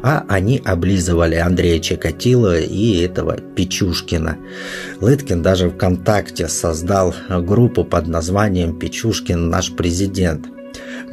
А 0.02 0.26
они 0.28 0.62
облизывали 0.64 1.36
Андрея 1.36 1.80
Чекатилова 1.80 2.60
и 2.60 3.02
этого 3.02 3.38
Печушкина. 3.38 4.38
Лыткин 5.00 5.42
даже 5.42 5.70
ВКонтакте 5.70 6.48
создал 6.48 7.16
группу 7.30 7.84
под 7.86 8.08
названием 8.08 8.78
«Печушкин 8.78 9.50
наш 9.50 9.72
президент». 9.72 10.53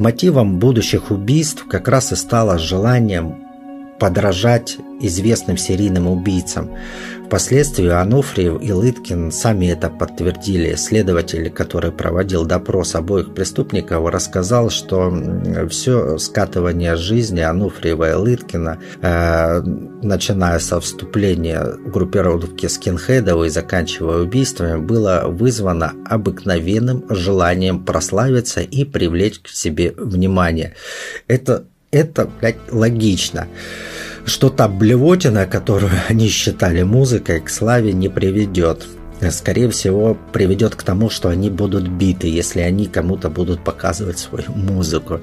Мотивом 0.00 0.58
будущих 0.58 1.10
убийств 1.10 1.66
как 1.68 1.86
раз 1.86 2.10
и 2.12 2.16
стало 2.16 2.56
желанием 2.56 3.39
подражать 4.00 4.78
известным 5.00 5.56
серийным 5.56 6.08
убийцам. 6.08 6.70
Впоследствии 7.26 7.88
Ануфриев 7.88 8.60
и 8.60 8.72
Лыткин 8.72 9.30
сами 9.30 9.66
это 9.66 9.88
подтвердили. 9.88 10.74
Следователь, 10.74 11.48
который 11.50 11.92
проводил 11.92 12.44
допрос 12.44 12.96
обоих 12.96 13.34
преступников, 13.34 14.08
рассказал, 14.08 14.68
что 14.68 15.14
все 15.70 16.18
скатывание 16.18 16.96
жизни 16.96 17.38
Ануфриева 17.38 18.10
и 18.10 18.14
Лыткина, 18.14 18.80
э, 19.00 19.60
начиная 20.02 20.58
со 20.58 20.80
вступления 20.80 21.62
группировки 21.86 22.66
скинхедов 22.66 23.44
и 23.44 23.48
заканчивая 23.48 24.22
убийствами, 24.22 24.80
было 24.80 25.26
вызвано 25.28 25.92
обыкновенным 26.06 27.04
желанием 27.10 27.84
прославиться 27.84 28.60
и 28.60 28.84
привлечь 28.84 29.38
к 29.38 29.48
себе 29.48 29.94
внимание. 29.96 30.74
Это, 31.28 31.64
это 31.90 32.29
блядь, 32.40 32.57
логично 32.70 33.46
что 34.24 34.48
та 34.48 34.68
блевотина, 34.68 35.46
которую 35.46 35.92
они 36.09 36.29
считали 36.29 36.83
музыкой, 36.83 37.40
к 37.40 37.50
славе 37.50 37.92
не 37.92 38.09
приведет. 38.09 38.87
Скорее 39.31 39.68
всего, 39.68 40.16
приведет 40.33 40.74
к 40.74 40.83
тому, 40.83 41.11
что 41.11 41.29
они 41.29 41.50
будут 41.50 41.88
биты, 41.88 42.26
если 42.26 42.61
они 42.61 42.87
кому-то 42.87 43.29
будут 43.29 43.62
показывать 43.62 44.18
свою 44.18 44.50
музыку. 44.53 45.20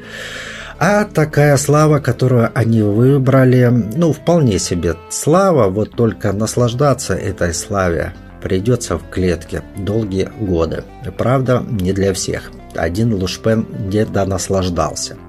А 0.77 1.05
такая 1.05 1.57
слава, 1.57 1.97
которую 1.97 2.51
они 2.53 2.83
выбрали, 2.83 3.65
ну, 3.95 4.13
вполне 4.13 4.59
себе 4.59 4.93
слава, 5.09 5.69
вот 5.71 5.95
только 5.95 6.31
наслаждаться 6.31 7.15
этой 7.15 7.55
славе 7.55 8.13
придется 8.43 8.99
в 8.99 9.09
клетке 9.09 9.63
долгие 9.75 10.29
годы. 10.39 10.83
Правда, 11.17 11.65
не 11.67 11.91
для 11.91 12.13
всех. 12.13 12.51
Один 12.75 13.15
Лушпен 13.15 13.65
где-то 13.87 14.25
наслаждался– 14.25 15.17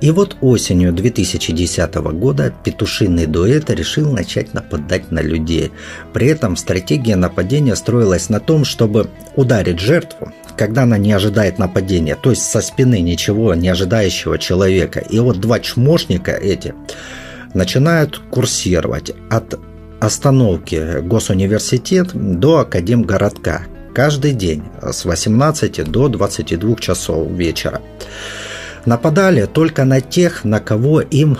и 0.00 0.10
вот 0.10 0.36
осенью 0.42 0.92
2010 0.92 1.94
года 1.94 2.52
петушиный 2.64 3.26
дуэт 3.26 3.70
решил 3.70 4.12
начать 4.12 4.52
нападать 4.52 5.10
на 5.10 5.20
людей. 5.20 5.72
При 6.12 6.28
этом 6.28 6.56
стратегия 6.56 7.16
нападения 7.16 7.74
строилась 7.76 8.28
на 8.28 8.38
том, 8.38 8.64
чтобы 8.64 9.08
ударить 9.36 9.80
жертву, 9.80 10.32
когда 10.56 10.82
она 10.82 10.98
не 10.98 11.12
ожидает 11.12 11.58
нападения, 11.58 12.14
то 12.14 12.30
есть 12.30 12.42
со 12.42 12.60
спины 12.60 13.00
ничего 13.00 13.54
не 13.54 13.68
ожидающего 13.68 14.38
человека. 14.38 15.00
И 15.00 15.18
вот 15.18 15.40
два 15.40 15.60
чмошника 15.60 16.32
эти 16.32 16.74
начинают 17.54 18.18
курсировать 18.30 19.12
от 19.30 19.58
остановки 19.98 21.00
Госуниверситет 21.00 22.10
до 22.12 22.58
Академгородка, 22.58 23.66
каждый 23.94 24.32
день 24.32 24.62
с 24.82 25.06
18 25.06 25.90
до 25.90 26.08
22 26.08 26.76
часов 26.76 27.30
вечера. 27.30 27.80
Нападали 28.86 29.46
только 29.46 29.84
на 29.84 30.00
тех, 30.00 30.44
на 30.44 30.60
кого 30.60 31.00
им 31.00 31.36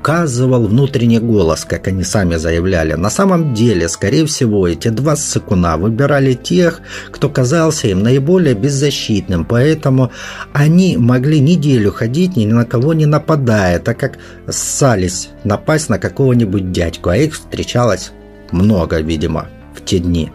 указывал 0.00 0.66
внутренний 0.66 1.20
голос, 1.20 1.64
как 1.64 1.86
они 1.86 2.02
сами 2.02 2.34
заявляли. 2.34 2.94
На 2.94 3.08
самом 3.08 3.54
деле, 3.54 3.88
скорее 3.88 4.26
всего, 4.26 4.66
эти 4.66 4.88
два 4.88 5.14
сыкуна 5.14 5.76
выбирали 5.76 6.32
тех, 6.32 6.80
кто 7.12 7.28
казался 7.28 7.86
им 7.86 8.02
наиболее 8.02 8.54
беззащитным, 8.54 9.44
поэтому 9.44 10.10
они 10.52 10.96
могли 10.96 11.38
неделю 11.38 11.92
ходить 11.92 12.36
ни 12.36 12.46
на 12.46 12.64
кого 12.64 12.94
не 12.94 13.06
нападая, 13.06 13.78
так 13.78 13.96
как 13.96 14.18
ссались 14.48 15.30
напасть 15.44 15.88
на 15.88 16.00
какого-нибудь 16.00 16.72
дядьку, 16.72 17.10
а 17.10 17.16
их 17.16 17.34
встречалось 17.34 18.10
много, 18.50 19.00
видимо, 19.00 19.46
в 19.76 19.84
те 19.84 20.00
дни. 20.00 20.32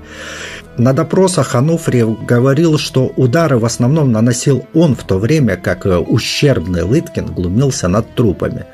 На 0.77 0.93
допросах 0.93 1.55
Ануфриев 1.55 2.23
говорил, 2.23 2.77
что 2.77 3.11
удары 3.15 3.57
в 3.57 3.65
основном 3.65 4.11
наносил 4.11 4.65
он, 4.75 4.95
в 4.95 5.03
то 5.03 5.17
время 5.17 5.57
как 5.57 5.87
э, 5.87 5.97
ущербный 5.97 6.83
Лыткин 6.83 7.25
глумился 7.25 7.87
над 7.87 8.13
трупами. 8.13 8.65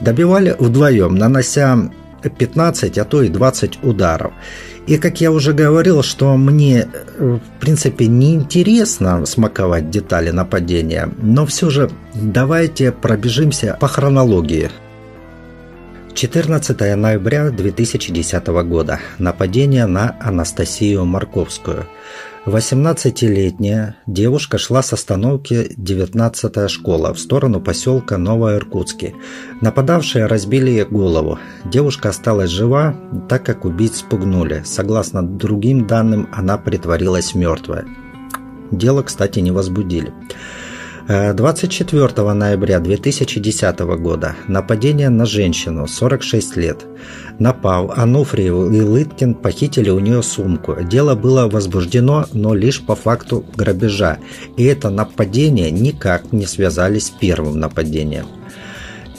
Добивали 0.00 0.54
вдвоем, 0.56 1.16
нанося 1.16 1.90
15, 2.22 2.98
а 2.98 3.04
то 3.04 3.22
и 3.22 3.28
20 3.28 3.82
ударов. 3.82 4.32
И, 4.86 4.98
как 4.98 5.20
я 5.20 5.32
уже 5.32 5.52
говорил, 5.52 6.04
что 6.04 6.36
мне, 6.36 6.86
э, 7.18 7.38
в 7.38 7.60
принципе, 7.60 8.06
неинтересно 8.06 9.26
смаковать 9.26 9.90
детали 9.90 10.30
нападения, 10.30 11.08
но 11.20 11.44
все 11.46 11.70
же 11.70 11.90
давайте 12.14 12.92
пробежимся 12.92 13.76
по 13.80 13.88
хронологии. 13.88 14.70
14 16.14 16.96
ноября 16.96 17.50
2010 17.50 18.46
года. 18.64 19.00
Нападение 19.18 19.86
на 19.86 20.16
Анастасию 20.20 21.04
Марковскую. 21.06 21.86
18-летняя 22.44 23.96
девушка 24.06 24.58
шла 24.58 24.82
с 24.82 24.92
остановки 24.92 25.74
19-я 25.76 26.68
школа 26.68 27.14
в 27.14 27.18
сторону 27.18 27.60
поселка 27.60 28.18
Новоиркутский. 28.18 29.14
Нападавшие 29.60 30.26
разбили 30.26 30.70
ей 30.70 30.84
голову. 30.84 31.38
Девушка 31.64 32.10
осталась 32.10 32.50
жива, 32.50 32.94
так 33.28 33.46
как 33.46 33.64
убийц 33.64 33.98
спугнули. 33.98 34.62
Согласно 34.64 35.22
другим 35.22 35.86
данным, 35.86 36.28
она 36.32 36.58
притворилась 36.58 37.34
мертвой. 37.34 37.84
Дело, 38.70 39.02
кстати, 39.02 39.38
не 39.40 39.50
возбудили. 39.50 40.12
24 41.12 42.08
э, 42.16 42.32
ноября 42.32 42.80
2010 42.80 43.80
года 43.80 44.34
нападение 44.48 45.10
на 45.10 45.26
женщину 45.26 45.86
46 45.86 46.56
лет. 46.56 46.86
Напав, 47.38 47.98
Ануфриев 47.98 48.72
и 48.72 48.80
Лыткин 48.80 49.34
похитили 49.34 49.90
у 49.90 49.98
нее 49.98 50.22
сумку. 50.22 50.74
Дело 50.82 51.14
было 51.14 51.48
возбуждено, 51.48 52.24
но 52.32 52.54
лишь 52.54 52.80
по 52.80 52.94
факту 52.94 53.44
грабежа. 53.56 54.18
И 54.56 54.64
это 54.64 54.88
нападение 54.88 55.70
никак 55.70 56.32
не 56.32 56.46
связались 56.46 57.08
с 57.08 57.10
первым 57.10 57.60
нападением. 57.60 58.26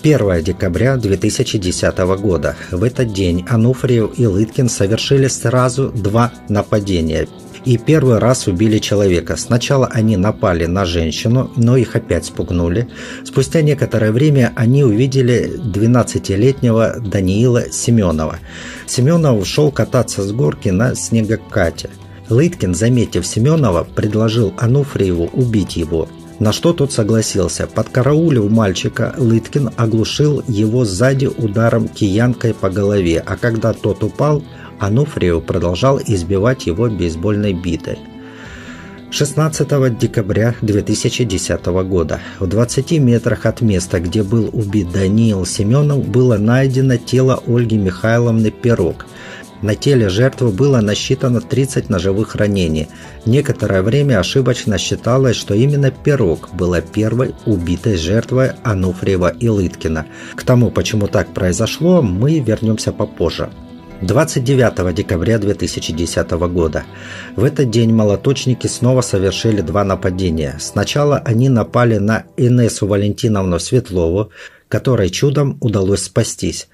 1 0.02 0.44
декабря 0.44 0.98
2010 0.98 1.98
года. 2.20 2.56
В 2.72 2.84
этот 2.84 3.14
день 3.14 3.46
Ануфриев 3.48 4.18
и 4.18 4.26
Лыткин 4.26 4.68
совершили 4.68 5.28
сразу 5.28 5.90
два 5.90 6.34
нападения 6.50 7.28
и 7.66 7.78
первый 7.78 8.20
раз 8.20 8.48
убили 8.48 8.78
человека. 8.80 9.36
Сначала 9.38 9.88
они 9.88 10.18
напали 10.18 10.66
на 10.66 10.86
женщину, 10.86 11.52
но 11.56 11.78
их 11.78 11.96
опять 11.96 12.26
спугнули. 12.26 12.88
Спустя 13.24 13.62
некоторое 13.62 14.12
время 14.12 14.52
они 14.56 14.84
увидели 14.84 15.52
12-летнего 15.58 16.96
Даниила 17.00 17.72
Семенова. 17.72 18.40
Семенов 18.86 19.42
ушел 19.42 19.72
кататься 19.72 20.24
с 20.24 20.32
горки 20.32 20.70
на 20.70 20.96
снегокате. 20.96 21.90
Лыткин, 22.30 22.74
заметив 22.74 23.26
Семенова, 23.26 23.84
предложил 23.84 24.54
Ануфриеву 24.58 25.30
убить 25.34 25.76
его. 25.76 26.08
На 26.40 26.52
что 26.52 26.74
тот 26.74 26.92
согласился. 26.92 27.68
Подкараулив 27.68 28.50
мальчика, 28.50 29.14
Лыткин 29.18 29.70
оглушил 29.78 30.44
его 30.48 30.84
сзади 30.84 31.28
ударом 31.28 31.88
киянкой 31.88 32.54
по 32.54 32.70
голове, 32.70 33.24
а 33.26 33.38
когда 33.38 33.72
тот 33.74 34.04
упал, 34.04 34.44
Ануфриев 34.80 35.44
продолжал 35.44 36.00
избивать 36.00 36.66
его 36.68 36.90
бейсбольной 36.90 37.54
битой. 37.54 38.00
16 39.14 39.96
декабря 40.00 40.56
2010 40.64 41.66
года 41.66 42.20
в 42.40 42.48
20 42.48 42.94
метрах 42.94 43.46
от 43.46 43.62
места, 43.62 44.00
где 44.00 44.24
был 44.24 44.50
убит 44.52 44.92
Даниил 44.92 45.46
Семенов, 45.46 46.08
было 46.08 46.38
найдено 46.38 46.98
тело 46.98 47.44
Ольги 47.46 47.78
Михайловны 47.78 48.50
Пирог. 48.50 49.06
На 49.62 49.76
теле 49.76 50.10
жертвы 50.10 50.50
было 50.50 50.82
насчитано 50.82 51.42
30 51.42 51.90
ножевых 51.90 52.36
ранений. 52.36 52.90
Некоторое 53.28 53.84
время 53.84 54.20
ошибочно 54.20 54.80
считалось, 54.80 55.38
что 55.38 55.54
именно 55.54 55.92
Пирог 55.92 56.50
была 56.52 56.82
первой 56.82 57.36
убитой 57.46 57.98
жертвой 57.98 58.54
Ануфриева 58.64 59.30
и 59.30 59.48
Лыткина. 59.48 60.08
К 60.36 60.44
тому, 60.44 60.72
почему 60.72 61.08
так 61.08 61.36
произошло, 61.36 62.02
мы 62.02 62.40
вернемся 62.40 62.92
попозже. 62.92 63.52
29 64.06 64.94
декабря 64.94 65.40
2010 65.40 66.32
года. 66.32 66.84
В 67.36 67.44
этот 67.44 67.70
день 67.70 67.94
молоточники 67.94 68.68
снова 68.68 69.02
совершили 69.02 69.62
два 69.62 69.84
нападения. 69.84 70.58
Сначала 70.60 71.20
они 71.20 71.48
напали 71.48 71.98
на 71.98 72.26
Инессу 72.36 72.86
Валентиновну 72.86 73.60
Светлову, 73.60 74.32
которой 74.74 75.12
чудом 75.12 75.58
удалось 75.62 76.06
спастись. 76.06 76.68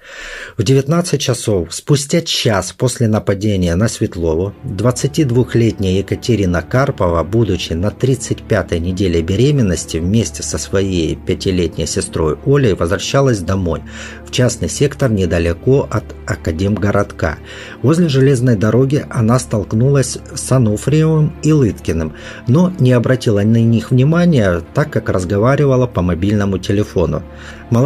В 0.56 0.62
19 0.62 1.20
часов, 1.20 1.68
спустя 1.70 2.22
час 2.22 2.72
после 2.72 3.08
нападения 3.08 3.74
на 3.74 3.88
Светлову, 3.88 4.54
22-летняя 4.64 5.98
Екатерина 5.98 6.62
Карпова, 6.62 7.22
будучи 7.24 7.74
на 7.74 7.88
35-й 7.88 8.80
неделе 8.80 9.20
беременности 9.20 9.98
вместе 9.98 10.42
со 10.42 10.56
своей 10.56 11.14
пятилетней 11.14 11.86
сестрой 11.86 12.38
Олей, 12.46 12.72
возвращалась 12.72 13.40
домой, 13.40 13.82
в 14.26 14.30
частный 14.30 14.70
сектор 14.70 15.10
недалеко 15.10 15.86
от 15.90 16.04
Академгородка. 16.24 17.36
Возле 17.82 18.08
железной 18.08 18.56
дороги 18.56 19.04
она 19.10 19.38
столкнулась 19.38 20.16
с 20.34 20.52
Ануфриевым 20.52 21.34
и 21.42 21.52
Лыткиным, 21.52 22.14
но 22.46 22.72
не 22.80 22.92
обратила 22.92 23.42
на 23.42 23.62
них 23.62 23.90
внимания, 23.90 24.62
так 24.72 24.90
как 24.90 25.10
разговаривала 25.10 25.86
по 25.86 26.00
мобильному 26.00 26.56
телефону. 26.56 27.22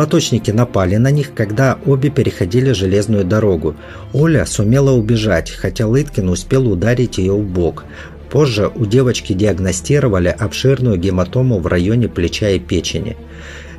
Молоточники 0.05 0.51
напали 0.51 0.97
на 0.97 1.11
них, 1.11 1.33
когда 1.33 1.79
обе 1.87 2.11
переходили 2.11 2.73
железную 2.73 3.25
дорогу. 3.25 3.75
Оля 4.13 4.45
сумела 4.45 4.91
убежать, 4.91 5.51
хотя 5.51 5.87
Лыткин 5.87 6.29
успел 6.29 6.71
ударить 6.71 7.17
ее 7.17 7.33
в 7.33 7.43
бок. 7.43 7.87
Позже 8.29 8.71
у 8.75 8.85
девочки 8.85 9.33
диагностировали 9.33 10.29
обширную 10.29 10.99
гематому 10.99 11.59
в 11.59 11.67
районе 11.67 12.09
плеча 12.09 12.51
и 12.51 12.59
печени. 12.59 13.17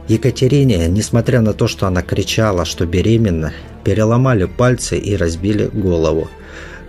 Екатерине, 0.08 0.88
несмотря 0.88 1.42
на 1.42 1.54
то, 1.54 1.68
что 1.68 1.86
она 1.86 2.02
кричала, 2.02 2.66
что 2.66 2.88
беременна, 2.88 3.54
переломали 3.84 4.46
пальцы 4.46 4.98
и 4.98 5.16
разбили 5.16 5.70
голову. 5.72 6.28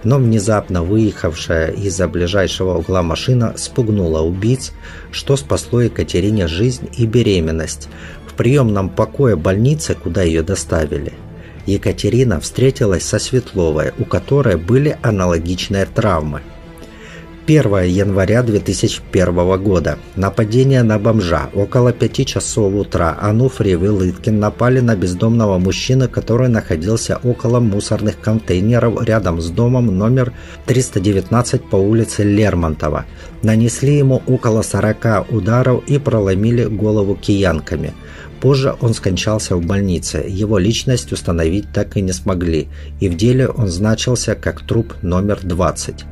Но 0.02 0.16
внезапно 0.16 0.82
выехавшая 0.82 1.72
из-за 1.72 2.08
ближайшего 2.08 2.78
угла 2.78 3.02
машина 3.02 3.52
спугнула 3.58 4.22
убийц, 4.22 4.72
что 5.10 5.36
спасло 5.36 5.82
Екатерине 5.82 6.46
жизнь 6.46 6.88
и 6.96 7.04
беременность 7.04 7.88
приемном 8.36 8.88
покое 8.88 9.36
больницы, 9.36 9.94
куда 9.94 10.22
ее 10.22 10.42
доставили, 10.42 11.12
Екатерина 11.66 12.38
встретилась 12.40 13.02
со 13.02 13.18
Светловой, 13.18 13.92
у 13.98 14.04
которой 14.04 14.56
были 14.56 14.96
аналогичные 15.02 15.86
травмы. 15.86 16.42
1 17.46 17.84
января 17.84 18.42
2001 18.42 19.62
года. 19.62 19.98
Нападение 20.16 20.82
на 20.82 20.98
бомжа. 20.98 21.48
Около 21.54 21.92
5 21.92 22.26
часов 22.26 22.74
утра 22.74 23.16
Ануфриев 23.20 23.84
и 23.84 23.88
Лыткин 23.88 24.40
напали 24.40 24.80
на 24.80 24.96
бездомного 24.96 25.56
мужчину, 25.58 26.08
который 26.08 26.48
находился 26.48 27.20
около 27.22 27.60
мусорных 27.60 28.18
контейнеров 28.20 29.00
рядом 29.06 29.40
с 29.40 29.48
домом 29.50 29.96
номер 29.96 30.32
319 30.66 31.62
по 31.70 31.76
улице 31.76 32.24
Лермонтова. 32.24 33.06
Нанесли 33.42 33.96
ему 33.96 34.22
около 34.26 34.62
40 34.62 35.30
ударов 35.30 35.84
и 35.86 35.98
проломили 35.98 36.64
голову 36.64 37.14
киянками– 37.14 37.94
Позже 38.40 38.74
он 38.80 38.94
скончался 38.94 39.56
в 39.56 39.64
больнице. 39.64 40.24
Его 40.26 40.58
личность 40.58 41.12
установить 41.12 41.72
так 41.72 41.96
и 41.96 42.02
не 42.02 42.12
смогли, 42.12 42.68
и 43.00 43.08
в 43.08 43.16
деле 43.16 43.48
он 43.48 43.68
значился 43.68 44.34
как 44.34 44.60
труп 44.60 44.94
номер 45.02 45.40
20. 45.42 46.04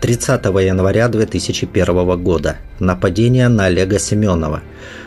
30 0.00 0.44
января 0.44 1.08
2001 1.08 2.22
года. 2.22 2.56
Нападение 2.78 3.48
на 3.48 3.66
Олега 3.66 3.98
Семенова. 3.98 4.62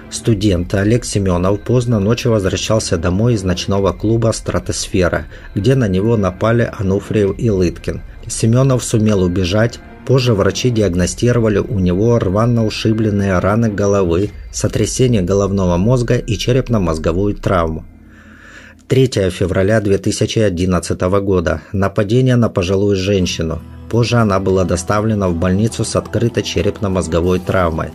Студент 0.10 0.74
Олег 0.74 1.06
Семенов 1.06 1.62
поздно 1.62 2.00
ночью 2.00 2.32
возвращался 2.32 2.98
домой 2.98 3.36
из 3.36 3.44
ночного 3.44 3.94
клуба 3.94 4.32
«Стратосфера», 4.34 5.28
где 5.54 5.76
на 5.76 5.88
него 5.88 6.18
напали 6.18 6.70
Ануфриев 6.78 7.36
и 7.38 7.52
Лыткин. 7.52 8.02
Семенов 8.28 8.84
сумел 8.84 9.22
убежать, 9.22 9.80
Позже 10.10 10.34
врачи 10.34 10.72
диагностировали 10.72 11.60
у 11.60 11.78
него 11.78 12.17
рвано-ушибленные 12.17 13.38
раны 13.38 13.69
головы, 13.69 14.32
сотрясение 14.52 15.22
головного 15.22 15.78
мозга 15.78 16.15
и 16.15 16.36
черепно-мозговую 16.36 17.36
травму. 17.36 17.86
3 18.88 19.30
февраля 19.30 19.80
2011 19.80 21.00
года. 21.22 21.62
Нападение 21.74 22.38
на 22.38 22.50
пожилую 22.50 22.95
женщину. 22.95 23.62
Позже 23.88 24.17
она 24.17 24.39
была 24.39 24.63
доставлена 24.63 25.30
в 25.30 25.36
больницу 25.36 25.86
с 25.86 25.95
открытой 25.95 26.41
черепно-мозговой 26.41 27.39
травмой. 27.39 27.89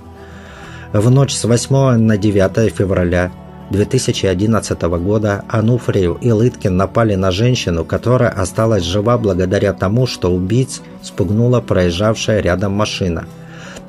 В 0.92 1.10
ночь 1.10 1.34
с 1.34 1.42
8 1.42 1.96
на 1.96 2.16
9 2.16 2.72
февраля 2.72 3.32
2011 3.70 4.82
года 4.82 5.44
Ануфриев 5.48 6.18
и 6.20 6.30
Лыткин 6.30 6.76
напали 6.76 7.14
на 7.14 7.30
женщину, 7.30 7.84
которая 7.84 8.30
осталась 8.30 8.84
жива 8.84 9.16
благодаря 9.18 9.72
тому, 9.72 10.06
что 10.06 10.32
убийц 10.32 10.82
спугнула 11.02 11.60
проезжавшая 11.60 12.40
рядом 12.40 12.72
машина. 12.72 13.24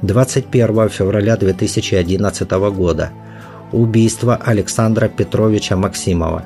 21 0.01 0.89
февраля 0.89 1.37
2011 1.37 2.51
года. 2.51 3.11
Убийство 3.71 4.35
Александра 4.35 5.07
Петровича 5.07 5.75
Максимова. 5.75 6.45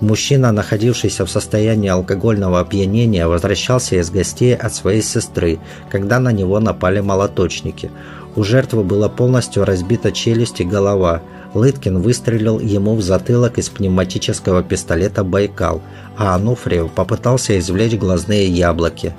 Мужчина, 0.00 0.50
находившийся 0.50 1.26
в 1.26 1.30
состоянии 1.30 1.88
алкогольного 1.90 2.60
опьянения, 2.60 3.26
возвращался 3.26 3.96
из 3.96 4.10
гостей 4.10 4.54
от 4.54 4.74
своей 4.74 5.02
сестры, 5.02 5.58
когда 5.90 6.18
на 6.18 6.32
него 6.32 6.58
напали 6.58 7.00
молоточники. 7.00 7.90
У 8.34 8.42
жертвы 8.42 8.82
была 8.82 9.08
полностью 9.08 9.64
разбита 9.64 10.10
челюсть 10.10 10.60
и 10.60 10.64
голова. 10.64 11.20
Лыткин 11.54 11.98
выстрелил 12.00 12.60
ему 12.60 12.94
в 12.94 13.02
затылок 13.02 13.58
из 13.58 13.68
пневматического 13.68 14.62
пистолета 14.62 15.24
«Байкал», 15.24 15.82
а 16.16 16.34
Ануфриев 16.34 16.92
попытался 16.92 17.58
извлечь 17.58 17.98
глазные 17.98 18.46
яблоки. 18.46 19.14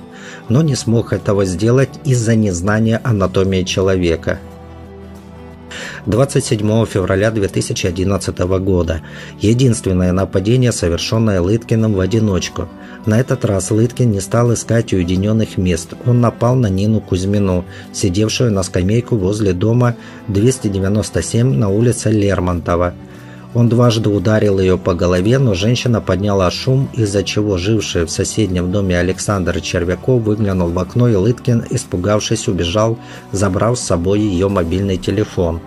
Но 0.48 0.62
не 0.62 0.74
смог 0.74 1.12
этого 1.12 1.44
сделать 1.44 1.90
из-за 2.04 2.34
незнания 2.34 3.00
анатомии 3.04 3.62
человека. 3.64 4.38
27 6.06 6.84
февраля 6.86 7.30
2011 7.30 8.38
года. 8.58 9.02
Единственное 9.40 10.12
нападение, 10.12 10.72
совершенное 10.72 11.40
Лыткиным 11.40 11.94
в 11.94 12.00
одиночку. 12.00 12.68
На 13.06 13.20
этот 13.20 13.44
раз 13.44 13.70
Лыткин 13.70 14.10
не 14.10 14.20
стал 14.20 14.52
искать 14.52 14.92
уединенных 14.92 15.58
мест. 15.58 15.94
Он 16.04 16.20
напал 16.20 16.56
на 16.56 16.66
Нину 16.66 17.00
Кузьмину, 17.00 17.64
сидевшую 17.92 18.50
на 18.50 18.64
скамейку 18.64 19.16
возле 19.16 19.52
дома 19.52 19.94
297 20.26 21.54
на 21.54 21.68
улице 21.68 22.10
Лермонтова. 22.10 22.94
Он 23.54 23.68
дважды 23.68 24.08
ударил 24.08 24.58
ее 24.58 24.78
по 24.78 24.94
голове, 24.94 25.38
но 25.38 25.54
женщина 25.54 26.00
подняла 26.00 26.50
шум, 26.50 26.88
из-за 26.94 27.22
чего 27.22 27.58
живший 27.58 28.06
в 28.06 28.10
соседнем 28.10 28.72
доме 28.72 28.98
Александр 28.98 29.60
Червяков 29.60 30.22
выглянул 30.22 30.70
в 30.70 30.78
окно, 30.78 31.08
и 31.08 31.14
Лыткин, 31.14 31.66
испугавшись, 31.70 32.48
убежал, 32.48 32.98
забрав 33.30 33.78
с 33.78 33.82
собой 33.82 34.20
ее 34.20 34.48
мобильный 34.48 34.96
телефон. 34.96 35.60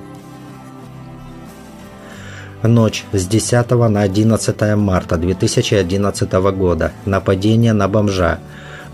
Ночь 2.68 3.04
с 3.14 3.28
10 3.28 3.70
на 3.90 4.02
11 4.02 4.76
марта 4.76 5.18
2011 5.18 6.34
года. 6.34 6.92
Нападение 7.06 7.74
на 7.74 7.88
бомжа. 7.88 8.40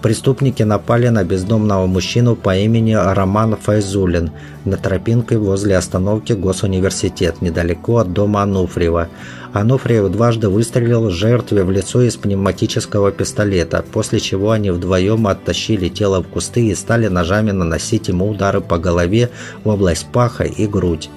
Преступники 0.02 0.64
напали 0.64 1.08
на 1.10 1.24
бездомного 1.24 1.86
мужчину 1.86 2.36
по 2.36 2.58
имени 2.58 2.94
Роман 2.94 3.56
Файзулин 3.56 4.32
на 4.66 4.78
тропинке 4.78 5.38
возле 5.38 5.78
остановки 5.78 6.34
Госуниверситет, 6.34 7.42
недалеко 7.42 8.00
от 8.00 8.12
дома 8.12 8.42
Ануфриева. 8.42 9.10
Ануфриев 9.54 10.10
дважды 10.12 10.50
выстрелил 10.50 11.10
жертве 11.10 11.64
в 11.64 11.72
лицо 11.72 12.02
из 12.02 12.18
пневматического 12.18 13.12
пистолета, 13.12 13.86
после 13.92 14.20
чего 14.20 14.52
они 14.52 14.72
вдвоем 14.72 15.28
оттащили 15.28 15.88
тело 15.88 16.24
в 16.24 16.28
кусты 16.28 16.68
и 16.68 16.76
стали 16.76 17.08
ножами 17.08 17.52
наносить 17.52 18.08
ему 18.08 18.30
удары 18.30 18.60
по 18.60 18.80
голове 18.80 19.30
в 19.64 19.70
область 19.70 20.08
паха 20.12 20.44
и 20.44 20.68
грудь. 20.68 21.10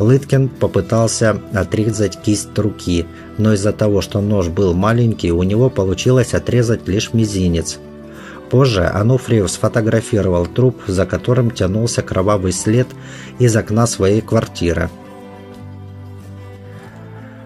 Лыткин 0.00 0.48
попытался 0.48 1.38
отрезать 1.52 2.18
кисть 2.22 2.58
руки, 2.58 3.06
но 3.36 3.52
из-за 3.52 3.72
того, 3.72 4.00
что 4.00 4.22
нож 4.22 4.48
был 4.48 4.72
маленький, 4.72 5.30
у 5.30 5.42
него 5.42 5.68
получилось 5.68 6.32
отрезать 6.32 6.88
лишь 6.88 7.12
мизинец. 7.12 7.78
Позже 8.50 8.86
Ануфриев 8.86 9.50
сфотографировал 9.50 10.46
труп, 10.46 10.80
за 10.86 11.04
которым 11.04 11.50
тянулся 11.50 12.00
кровавый 12.02 12.52
след 12.52 12.88
из 13.38 13.54
окна 13.54 13.86
своей 13.86 14.22
квартиры. 14.22 14.88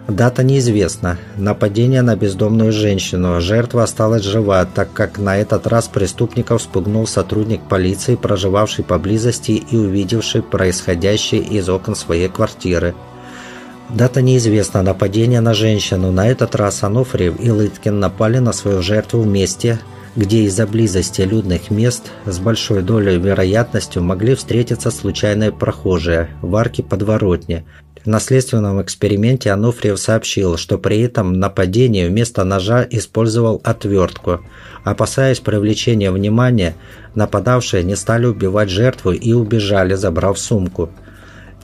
Дата 0.08 0.42
неизвестна. 0.42 1.16
Нападение 1.38 2.02
на 2.02 2.14
бездомную 2.14 2.72
женщину. 2.72 3.40
Жертва 3.40 3.84
осталась 3.84 4.22
жива, 4.22 4.66
так 4.66 4.92
как 4.92 5.18
на 5.18 5.38
этот 5.38 5.66
раз 5.66 5.88
преступников 5.88 6.60
спугнул 6.60 7.06
сотрудник 7.06 7.62
полиции, 7.62 8.14
проживавший 8.14 8.84
поблизости 8.84 9.52
и 9.52 9.76
увидевший 9.76 10.42
происходящее 10.42 11.40
из 11.40 11.70
окон 11.70 11.96
своей 11.96 12.28
квартиры. 12.28 12.94
Дата 13.88 14.20
неизвестна. 14.20 14.82
Нападение 14.82 15.40
на 15.40 15.54
женщину. 15.54 16.12
На 16.12 16.28
этот 16.28 16.54
раз 16.54 16.82
Ануфриев 16.82 17.40
и 17.40 17.50
Лыткин 17.50 17.98
напали 17.98 18.38
на 18.40 18.52
свою 18.52 18.82
жертву 18.82 19.22
вместе, 19.22 19.78
где 20.16 20.42
из-за 20.42 20.66
близости 20.66 21.22
людных 21.22 21.70
мест 21.70 22.12
с 22.26 22.38
большой 22.38 22.82
долей 22.82 23.16
вероятностью 23.16 24.02
могли 24.02 24.34
встретиться 24.34 24.90
случайные 24.90 25.50
прохожие 25.50 26.28
в 26.42 26.54
арке 26.56 26.82
подворотни– 26.82 27.64
на 28.04 28.20
следственном 28.20 28.82
эксперименте 28.82 29.50
Ануфриев 29.50 29.98
сообщил, 29.98 30.58
что 30.58 30.76
при 30.76 31.00
этом 31.00 31.32
нападении 31.32 32.06
вместо 32.06 32.44
ножа 32.44 32.86
использовал 32.90 33.62
отвертку. 33.64 34.40
Опасаясь 34.84 35.40
привлечения 35.40 36.10
внимания, 36.10 36.74
нападавшие 37.14 37.82
не 37.82 37.96
стали 37.96 38.26
убивать 38.26 38.68
жертву 38.68 39.12
и 39.12 39.32
убежали, 39.32 39.94
забрав 39.94 40.38
сумку. 40.38 40.90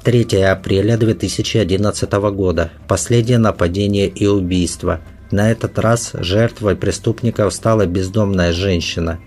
3 0.02 0.40
апреля 0.42 0.96
2011 0.96 2.12
года. 2.32 2.70
Последнее 2.88 3.36
нападение 3.36 4.08
и 4.08 4.26
убийство. 4.26 5.00
На 5.30 5.50
этот 5.50 5.78
раз 5.78 6.12
жертвой 6.14 6.74
преступников 6.74 7.52
стала 7.52 7.84
бездомная 7.84 8.52
женщина. 8.52 9.20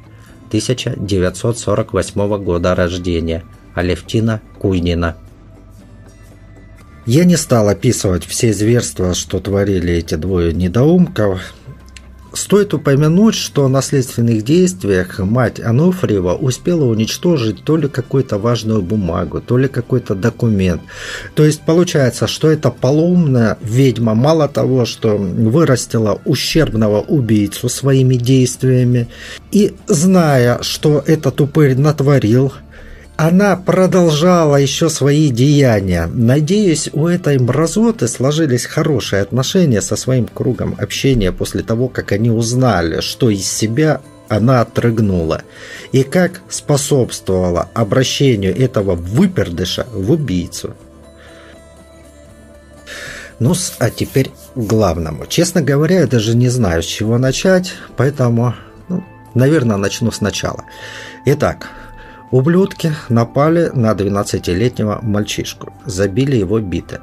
1948 0.48 2.44
года 2.44 2.74
рождения. 2.74 3.44
Алевтина 3.76 4.42
Куйнина. 4.58 5.16
Я 7.06 7.26
не 7.26 7.36
стал 7.36 7.68
описывать 7.68 8.26
все 8.26 8.54
зверства, 8.54 9.14
что 9.14 9.40
творили 9.40 9.94
эти 9.94 10.16
двое 10.16 10.54
недоумков. 10.54 11.54
Стоит 12.34 12.74
упомянуть, 12.74 13.36
что 13.36 13.68
на 13.68 13.82
следственных 13.82 14.44
действиях 14.44 15.20
мать 15.20 15.60
Ануфриева 15.60 16.34
успела 16.34 16.86
уничтожить 16.86 17.64
то 17.64 17.76
ли 17.78 17.90
какую-то 17.90 18.40
важную 18.40 18.82
бумагу, 18.82 19.42
то 19.42 19.58
ли 19.58 19.68
какой-то 19.68 20.16
документ. 20.16 20.82
То 21.36 21.44
есть 21.46 21.62
получается, 21.62 22.26
что 22.26 22.50
эта 22.50 22.72
полоумная 22.72 23.58
ведьма 23.62 24.16
мало 24.16 24.48
того, 24.48 24.86
что 24.86 25.18
вырастила 25.18 26.22
ущербного 26.26 27.02
убийцу 27.02 27.70
своими 27.70 28.16
действиями, 28.16 29.10
и 29.52 29.76
зная, 29.88 30.60
что 30.64 31.04
этот 31.06 31.40
упырь 31.40 31.78
натворил, 31.78 32.54
она 33.24 33.56
продолжала 33.56 34.58
еще 34.58 34.90
свои 34.90 35.30
деяния. 35.30 36.08
Надеюсь, 36.08 36.90
у 36.92 37.08
этой 37.08 37.40
мразоты 37.40 38.10
сложились 38.10 38.66
хорошие 38.66 39.22
отношения 39.22 39.82
со 39.82 39.96
своим 39.96 40.28
кругом 40.28 40.76
общения 40.78 41.32
после 41.32 41.64
того, 41.64 41.88
как 41.88 42.12
они 42.12 42.30
узнали, 42.32 43.00
что 43.00 43.30
из 43.30 43.50
себя 43.50 44.02
она 44.28 44.60
отрыгнула, 44.60 45.44
и 45.94 46.04
как 46.04 46.42
способствовала 46.50 47.70
обращению 47.74 48.60
этого 48.60 48.94
выпердыша 48.94 49.88
в 49.94 50.12
убийцу. 50.12 50.76
Ну, 53.40 53.54
а 53.80 53.90
теперь 53.90 54.32
к 54.54 54.58
главному. 54.58 55.28
Честно 55.28 55.62
говоря, 55.62 56.02
я 56.02 56.08
даже 56.08 56.36
не 56.36 56.50
знаю, 56.50 56.84
с 56.84 56.88
чего 56.88 57.18
начать, 57.18 57.74
поэтому, 57.96 58.54
ну, 58.90 59.02
наверное, 59.34 59.78
начну 59.78 60.12
сначала. 60.12 60.66
Итак, 61.26 61.70
Ублюдки 62.34 62.92
напали 63.10 63.70
на 63.76 63.92
12-летнего 63.92 65.02
мальчишку, 65.04 65.72
забили 65.86 66.36
его 66.36 66.60
биты. 66.60 67.00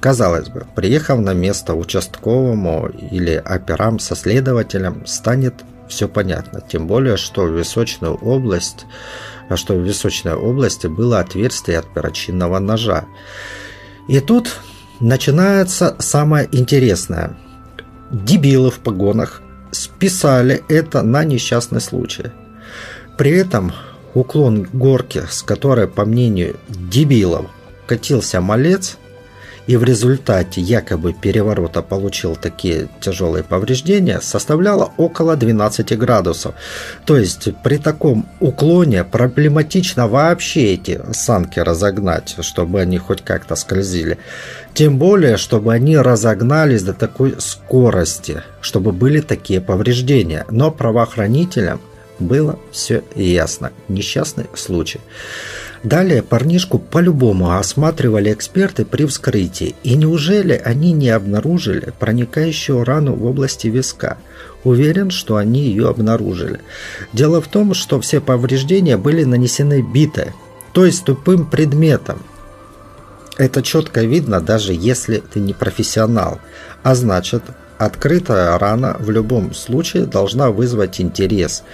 Казалось 0.00 0.48
бы, 0.48 0.64
приехав 0.74 1.20
на 1.20 1.34
место 1.34 1.74
участковому 1.74 2.88
или 2.88 3.34
операм 3.34 3.98
со 3.98 4.16
следователем, 4.16 5.04
станет 5.04 5.56
все 5.90 6.08
понятно. 6.08 6.62
Тем 6.62 6.86
более, 6.86 7.18
что 7.18 7.42
в 7.42 7.54
Височную 7.54 8.14
область, 8.14 8.86
что 9.56 9.74
в 9.74 9.82
Височной 9.86 10.32
области 10.32 10.86
было 10.86 11.20
отверстие 11.20 11.78
от 11.78 11.92
перочинного 11.92 12.58
ножа. 12.58 13.04
И 14.08 14.20
тут 14.20 14.56
начинается 15.00 15.96
самое 15.98 16.48
интересное. 16.50 17.36
Дебилы 18.10 18.70
в 18.70 18.78
погонах 18.78 19.42
списали 19.70 20.64
это 20.70 21.02
на 21.02 21.24
несчастный 21.24 21.82
случай. 21.82 22.32
При 23.18 23.32
этом 23.32 23.74
уклон 24.14 24.68
горки, 24.72 25.22
с 25.28 25.42
которой, 25.42 25.88
по 25.88 26.04
мнению 26.04 26.56
дебилов, 26.68 27.46
катился 27.86 28.40
малец, 28.40 28.96
и 29.66 29.76
в 29.76 29.84
результате 29.84 30.60
якобы 30.60 31.12
переворота 31.12 31.82
получил 31.82 32.34
такие 32.34 32.88
тяжелые 33.00 33.44
повреждения, 33.44 34.20
составляла 34.20 34.92
около 34.96 35.36
12 35.36 35.96
градусов. 35.96 36.54
То 37.06 37.16
есть 37.16 37.48
при 37.62 37.76
таком 37.76 38.28
уклоне 38.40 39.04
проблематично 39.04 40.08
вообще 40.08 40.74
эти 40.74 41.00
санки 41.12 41.60
разогнать, 41.60 42.36
чтобы 42.40 42.80
они 42.80 42.98
хоть 42.98 43.22
как-то 43.22 43.54
скользили. 43.54 44.18
Тем 44.74 44.98
более, 44.98 45.36
чтобы 45.36 45.72
они 45.72 45.96
разогнались 45.96 46.82
до 46.82 46.92
такой 46.92 47.36
скорости, 47.38 48.42
чтобы 48.60 48.92
были 48.92 49.20
такие 49.20 49.60
повреждения. 49.60 50.44
Но 50.50 50.70
правоохранителям 50.70 51.80
было 52.18 52.58
все 52.70 53.02
ясно. 53.14 53.72
Несчастный 53.88 54.46
случай. 54.54 55.00
Далее 55.82 56.22
парнишку 56.22 56.78
по-любому 56.78 57.56
осматривали 57.56 58.32
эксперты 58.32 58.84
при 58.84 59.04
вскрытии. 59.04 59.74
И 59.82 59.96
неужели 59.96 60.52
они 60.52 60.92
не 60.92 61.08
обнаружили 61.08 61.92
проникающую 61.98 62.84
рану 62.84 63.14
в 63.14 63.24
области 63.26 63.66
виска? 63.66 64.18
Уверен, 64.62 65.10
что 65.10 65.36
они 65.36 65.60
ее 65.60 65.88
обнаружили. 65.88 66.60
Дело 67.12 67.40
в 67.42 67.48
том, 67.48 67.74
что 67.74 68.00
все 68.00 68.20
повреждения 68.20 68.96
были 68.96 69.24
нанесены 69.24 69.82
битой, 69.82 70.32
то 70.72 70.86
есть 70.86 71.04
тупым 71.04 71.46
предметом. 71.46 72.22
Это 73.38 73.60
четко 73.62 74.02
видно, 74.02 74.40
даже 74.40 74.72
если 74.72 75.18
ты 75.18 75.40
не 75.40 75.52
профессионал. 75.52 76.38
А 76.84 76.94
значит, 76.94 77.42
открытая 77.84 78.58
рана 78.58 78.96
в 79.00 79.10
любом 79.10 79.54
случае 79.54 80.06
должна 80.06 80.50
вызвать 80.50 81.00
интерес. 81.00 81.64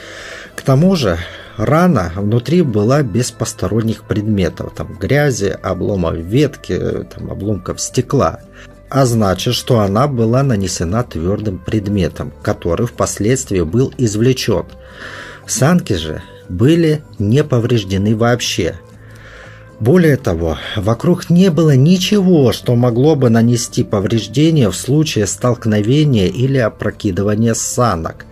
К 0.54 0.62
тому 0.62 0.96
же, 0.96 1.18
рана 1.56 2.12
внутри 2.16 2.62
была 2.62 3.02
без 3.02 3.30
посторонних 3.30 4.04
предметов, 4.04 4.72
там 4.74 4.94
грязи, 4.98 5.56
обломов 5.62 6.16
ветки, 6.16 7.06
там, 7.14 7.30
обломков 7.30 7.80
стекла. 7.80 8.40
А 8.88 9.04
значит, 9.04 9.54
что 9.54 9.80
она 9.80 10.08
была 10.08 10.42
нанесена 10.42 11.02
твердым 11.02 11.58
предметом, 11.58 12.32
который 12.42 12.86
впоследствии 12.86 13.60
был 13.60 13.92
извлечен. 13.98 14.64
Санки 15.46 15.92
же 15.92 16.22
были 16.48 17.02
не 17.18 17.44
повреждены 17.44 18.16
вообще– 18.16 18.76
более 19.80 20.16
того, 20.16 20.58
вокруг 20.76 21.30
не 21.30 21.50
было 21.50 21.76
ничего, 21.76 22.52
что 22.52 22.74
могло 22.74 23.14
бы 23.14 23.30
нанести 23.30 23.84
повреждения 23.84 24.70
в 24.70 24.76
случае 24.76 25.26
столкновения 25.26 26.26
или 26.26 26.58
опрокидывания 26.58 27.54
санок. 27.54 28.26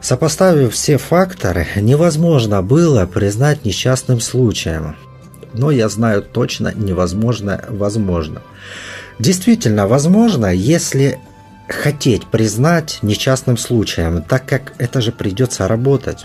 Сопоставив 0.00 0.72
все 0.72 0.96
факторы, 0.96 1.66
невозможно 1.76 2.62
было 2.62 3.04
признать 3.04 3.64
несчастным 3.64 4.20
случаем. 4.20 4.96
Но 5.52 5.70
я 5.70 5.88
знаю 5.88 6.22
точно, 6.22 6.72
невозможно 6.74 7.64
возможно. 7.68 8.42
Действительно 9.18 9.86
возможно, 9.86 10.46
если 10.46 11.18
хотеть 11.68 12.26
признать 12.26 13.00
несчастным 13.02 13.58
случаем, 13.58 14.22
так 14.22 14.46
как 14.46 14.72
это 14.78 15.02
же 15.02 15.12
придется 15.12 15.68
работать. 15.68 16.24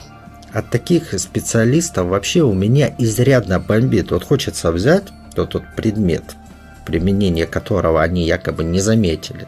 От 0.53 0.69
таких 0.69 1.19
специалистов 1.19 2.07
вообще 2.07 2.41
у 2.41 2.53
меня 2.53 2.93
изрядно 2.99 3.59
бомбит. 3.59 4.11
Вот 4.11 4.23
хочется 4.23 4.71
взять 4.71 5.05
тот, 5.35 5.49
тот 5.49 5.63
предмет, 5.75 6.23
применение 6.85 7.47
которого 7.47 8.03
они 8.03 8.23
якобы 8.25 8.63
не 8.63 8.79
заметили, 8.79 9.47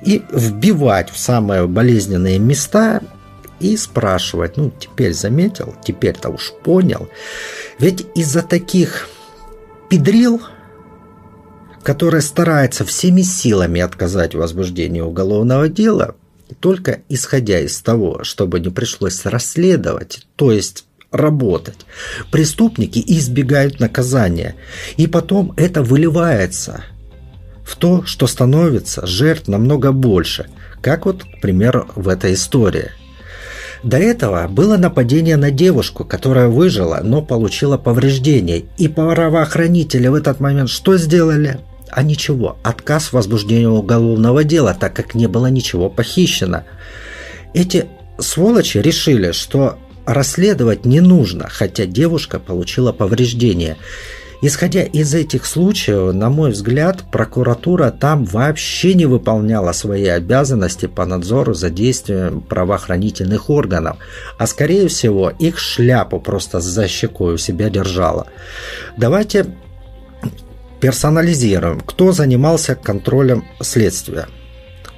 и 0.00 0.24
вбивать 0.30 1.10
в 1.10 1.18
самые 1.18 1.66
болезненные 1.66 2.38
места 2.38 3.02
и 3.60 3.76
спрашивать, 3.76 4.56
ну, 4.56 4.70
теперь 4.78 5.12
заметил, 5.12 5.74
теперь-то 5.84 6.30
уж 6.30 6.52
понял. 6.62 7.08
Ведь 7.78 8.06
из-за 8.14 8.42
таких 8.42 9.08
педрил, 9.90 10.40
которые 11.82 12.22
стараются 12.22 12.84
всеми 12.84 13.22
силами 13.22 13.82
отказать 13.82 14.34
в 14.34 14.38
возбуждении 14.38 15.00
уголовного 15.00 15.68
дела, 15.68 16.16
только 16.60 17.00
исходя 17.08 17.60
из 17.60 17.80
того, 17.80 18.24
чтобы 18.24 18.60
не 18.60 18.70
пришлось 18.70 19.24
расследовать, 19.24 20.26
то 20.36 20.52
есть 20.52 20.84
работать, 21.10 21.86
преступники 22.30 23.02
избегают 23.06 23.80
наказания. 23.80 24.54
И 24.96 25.06
потом 25.06 25.52
это 25.56 25.82
выливается 25.82 26.84
в 27.64 27.76
то, 27.76 28.04
что 28.04 28.26
становится 28.26 29.06
жертв 29.06 29.48
намного 29.48 29.92
больше, 29.92 30.46
как 30.80 31.06
вот, 31.06 31.24
к 31.24 31.40
примеру, 31.40 31.88
в 31.96 32.08
этой 32.08 32.34
истории. 32.34 32.90
До 33.82 33.98
этого 33.98 34.48
было 34.48 34.76
нападение 34.76 35.36
на 35.36 35.50
девушку, 35.50 36.04
которая 36.04 36.48
выжила, 36.48 37.00
но 37.02 37.22
получила 37.22 37.76
повреждения. 37.76 38.64
И 38.78 38.88
правоохранители 38.88 40.08
в 40.08 40.14
этот 40.14 40.40
момент 40.40 40.70
что 40.70 40.96
сделали? 40.96 41.60
А 41.96 42.02
ничего, 42.02 42.58
отказ 42.62 43.04
в 43.04 43.12
возбуждении 43.14 43.64
уголовного 43.64 44.44
дела, 44.44 44.76
так 44.78 44.94
как 44.94 45.14
не 45.14 45.28
было 45.28 45.46
ничего 45.46 45.88
похищено. 45.88 46.64
Эти 47.54 47.86
сволочи 48.18 48.76
решили, 48.76 49.32
что 49.32 49.78
расследовать 50.04 50.84
не 50.84 51.00
нужно, 51.00 51.48
хотя 51.48 51.86
девушка 51.86 52.38
получила 52.38 52.92
повреждения. 52.92 53.78
Исходя 54.42 54.82
из 54.82 55.14
этих 55.14 55.46
случаев, 55.46 56.12
на 56.12 56.28
мой 56.28 56.50
взгляд, 56.50 57.02
прокуратура 57.10 57.90
там 57.90 58.26
вообще 58.26 58.92
не 58.92 59.06
выполняла 59.06 59.72
свои 59.72 60.04
обязанности 60.04 60.84
по 60.84 61.06
надзору 61.06 61.54
за 61.54 61.70
действием 61.70 62.42
правоохранительных 62.42 63.48
органов, 63.48 63.96
а 64.36 64.46
скорее 64.46 64.88
всего 64.88 65.30
их 65.30 65.58
шляпу 65.58 66.20
просто 66.20 66.60
за 66.60 66.88
щекой 66.88 67.36
у 67.36 67.38
себя 67.38 67.70
держала. 67.70 68.26
Давайте 68.98 69.46
персонализируем, 70.86 71.80
кто 71.80 72.12
занимался 72.12 72.76
контролем 72.76 73.44
следствия, 73.60 74.28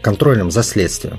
контролем 0.02 0.50
за 0.50 0.62
следствием. 0.62 1.18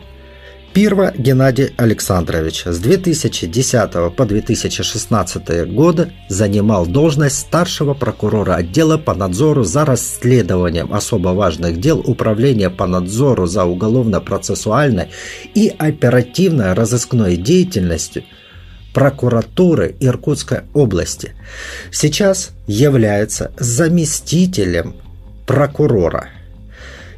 Пирва 0.73 1.11
Геннадий 1.17 1.73
Александрович 1.75 2.65
с 2.65 2.77
2010 2.77 4.15
по 4.15 4.25
2016 4.25 5.73
годы 5.73 6.11
занимал 6.27 6.85
должность 6.85 7.39
старшего 7.39 7.95
прокурора 7.95 8.57
отдела 8.57 8.99
по 8.99 9.15
надзору 9.15 9.63
за 9.63 9.85
расследованием 9.85 10.93
особо 10.93 11.29
важных 11.29 11.79
дел 11.79 12.03
Управления 12.05 12.69
по 12.69 12.85
надзору 12.85 13.47
за 13.47 13.65
уголовно-процессуальной 13.65 15.07
и 15.55 15.73
оперативной 15.79 16.73
разыскной 16.73 17.37
деятельностью– 17.37 18.23
прокуратуры 18.93 19.95
Иркутской 19.99 20.61
области. 20.73 21.33
Сейчас 21.91 22.51
является 22.67 23.51
заместителем 23.57 24.95
прокурора 25.45 26.29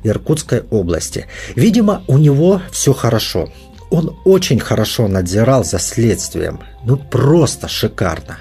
Иркутской 0.04 0.62
области. 0.70 1.28
Видимо, 1.56 2.04
у 2.08 2.18
него 2.18 2.62
все 2.72 2.94
хорошо. 2.94 3.52
Он 3.90 4.18
очень 4.26 4.60
хорошо 4.60 5.08
надзирал 5.08 5.64
за 5.64 5.80
следствием. 5.80 6.62
Ну, 6.86 6.98
просто 6.98 7.68
шикарно. 7.68 8.38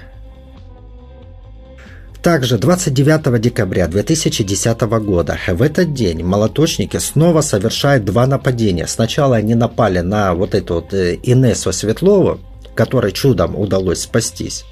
Также 2.21 2.59
29 2.59 3.41
декабря 3.41 3.87
2010 3.87 4.81
года 4.81 5.39
в 5.47 5.61
этот 5.61 5.93
день 5.93 6.23
молоточники 6.23 6.97
снова 6.97 7.41
совершают 7.41 8.05
два 8.05 8.27
нападения. 8.27 8.85
Сначала 8.85 9.37
они 9.37 9.55
напали 9.55 9.99
на 9.99 10.35
вот 10.35 10.53
эту 10.53 10.75
вот 10.75 10.93
э, 10.93 11.17
Инессу 11.23 11.73
Светлову, 11.73 12.39
которой 12.75 13.11
чудом 13.11 13.55
удалось 13.55 14.01
спастись 14.01 14.65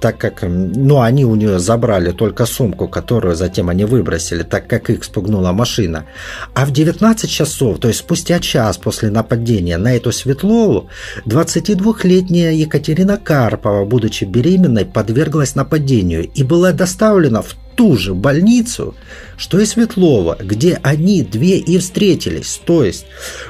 так 0.00 0.18
как, 0.18 0.42
ну, 0.42 1.00
они 1.00 1.24
у 1.24 1.34
нее 1.34 1.58
забрали 1.58 2.12
только 2.12 2.46
сумку, 2.46 2.88
которую 2.88 3.34
затем 3.34 3.68
они 3.68 3.84
выбросили, 3.84 4.42
так 4.42 4.68
как 4.68 4.90
их 4.90 5.04
спугнула 5.04 5.52
машина. 5.52 6.06
А 6.54 6.66
в 6.66 6.72
19 6.72 7.30
часов, 7.30 7.78
то 7.78 7.88
есть 7.88 8.00
спустя 8.00 8.38
час 8.40 8.76
после 8.76 9.10
нападения 9.10 9.78
на 9.78 9.96
эту 9.96 10.12
Светлову, 10.12 10.88
22-летняя 11.24 12.52
Екатерина 12.52 13.16
Карпова, 13.16 13.84
будучи 13.84 14.24
беременной, 14.24 14.84
подверглась 14.84 15.54
нападению 15.54 16.28
и 16.28 16.42
была 16.42 16.72
доставлена 16.72 17.42
в 17.42 17.54
ту 17.76 17.96
же 17.96 18.14
больницу, 18.14 18.94
что 19.36 19.60
и 19.60 19.66
Светлова, 19.66 20.36
где 20.40 20.78
они 20.82 21.22
две 21.22 21.58
и 21.58 21.78
встретились. 21.78 22.60
То 22.64 22.84
есть 22.84 23.06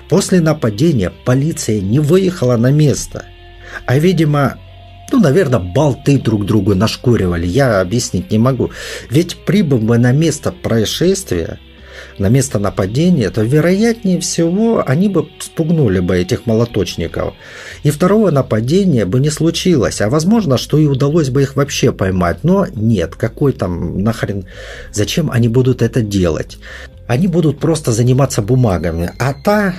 после 0.09 0.40
нападения 0.40 1.12
полиция 1.25 1.81
не 1.81 2.01
выехала 2.01 2.57
на 2.57 2.70
место– 2.70 3.25
а, 3.85 3.99
видимо, 3.99 4.59
ну, 5.12 5.21
наверное, 5.21 5.61
болты 5.61 6.19
друг 6.19 6.47
другу 6.47 6.75
нашкуривали, 6.75 7.47
я 7.47 7.81
объяснить 7.81 8.31
не 8.31 8.39
могу. 8.39 8.71
Ведь 9.11 9.45
прибыв 9.45 9.83
бы 9.83 9.99
на 9.99 10.12
место 10.12 10.53
происшествия, 10.53 11.59
на 12.19 12.29
место 12.29 12.59
нападения, 12.59 13.31
то 13.31 13.43
вероятнее 13.43 14.21
всего 14.21 14.83
они 14.87 15.09
бы 15.09 15.29
спугнули 15.39 16.01
бы 16.01 16.17
этих 16.17 16.47
молоточников. 16.47 17.35
И 17.83 17.91
второго 17.91 18.31
нападения 18.31 19.05
бы 19.05 19.21
не 19.21 19.31
случилось. 19.31 20.01
А 20.01 20.09
возможно, 20.09 20.59
что 20.59 20.79
и 20.79 20.87
удалось 20.87 21.31
бы 21.31 21.43
их 21.43 21.57
вообще 21.57 21.93
поймать. 21.93 22.39
Но 22.43 22.67
нет, 22.75 23.15
какой 23.15 23.53
там 23.53 24.03
нахрен... 24.03 24.47
Зачем 24.93 25.31
они 25.31 25.49
будут 25.49 25.83
это 25.83 26.03
делать? 26.03 26.59
Они 27.07 27.29
будут 27.29 27.61
просто 27.61 27.93
заниматься 27.93 28.43
бумагами. 28.43 29.12
А 29.19 29.33
та 29.33 29.75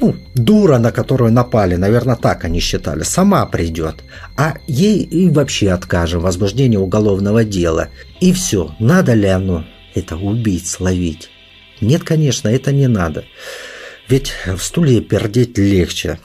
ну, 0.00 0.14
дура, 0.34 0.78
на 0.78 0.92
которую 0.92 1.32
напали, 1.32 1.74
наверное, 1.74 2.16
так 2.16 2.44
они 2.44 2.60
считали, 2.60 3.02
сама 3.02 3.44
придет, 3.46 4.04
а 4.36 4.54
ей 4.66 5.02
и 5.02 5.28
вообще 5.28 5.70
откажем 5.70 6.20
возбуждение 6.20 6.78
уголовного 6.78 7.44
дела. 7.44 7.88
И 8.20 8.32
все, 8.32 8.74
надо 8.78 9.14
ли 9.14 9.26
оно 9.26 9.64
это 9.94 10.16
убить, 10.16 10.68
словить? 10.68 11.30
Нет, 11.80 12.04
конечно, 12.04 12.48
это 12.48 12.72
не 12.72 12.86
надо. 12.86 13.24
Ведь 14.08 14.32
в 14.46 14.60
стуле 14.62 15.00
пердеть 15.00 15.58
легче. 15.58 16.18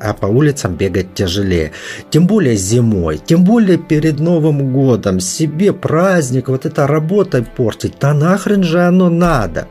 а 0.00 0.14
по 0.14 0.26
улицам 0.26 0.74
бегать 0.76 1.14
тяжелее. 1.14 1.70
Тем 2.10 2.26
более 2.26 2.56
зимой, 2.56 3.18
тем 3.18 3.44
более 3.44 3.78
перед 3.78 4.18
Новым 4.18 4.72
годом. 4.72 5.20
Себе 5.20 5.72
праздник, 5.72 6.48
вот 6.48 6.66
это 6.66 6.88
работой 6.88 7.44
портить, 7.44 7.94
да 8.00 8.12
нахрен 8.12 8.64
же 8.64 8.80
оно 8.80 9.08
надо? 9.10 9.68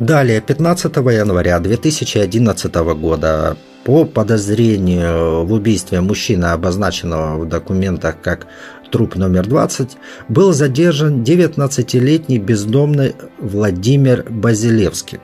Далее, 0.00 0.40
15 0.40 0.96
января 0.96 1.60
2011 1.60 2.74
года. 2.74 3.56
По 3.84 4.06
подозрению 4.06 5.44
в 5.44 5.52
убийстве 5.52 6.00
мужчины, 6.00 6.46
обозначенного 6.46 7.38
в 7.38 7.48
документах 7.48 8.16
как 8.22 8.46
труп 8.90 9.16
номер 9.16 9.46
20, 9.46 9.96
был 10.28 10.54
задержан 10.54 11.22
19-летний 11.22 12.38
бездомный 12.38 13.14
Владимир 13.38 14.24
Базилевский 14.30 15.20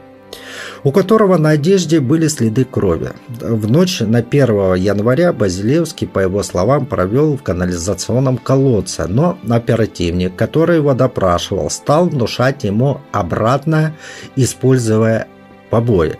у 0.85 0.93
которого 0.93 1.37
на 1.37 1.51
одежде 1.51 2.01
были 2.01 2.29
следы 2.29 2.65
крови. 2.65 3.11
В 3.29 3.71
ночь 3.71 4.01
на 4.01 4.19
1 4.19 4.75
января 4.75 5.33
Базилевский, 5.33 6.07
по 6.07 6.21
его 6.21 6.43
словам, 6.43 6.87
провел 6.87 7.37
в 7.37 7.43
канализационном 7.43 8.39
колодце, 8.39 9.07
но 9.07 9.39
оперативник, 9.49 10.37
который 10.37 10.77
его 10.77 10.95
допрашивал, 10.95 11.71
стал 11.71 12.09
внушать 12.09 12.65
ему 12.65 13.01
обратно, 13.13 13.95
используя 14.37 15.27
побои. 15.71 16.17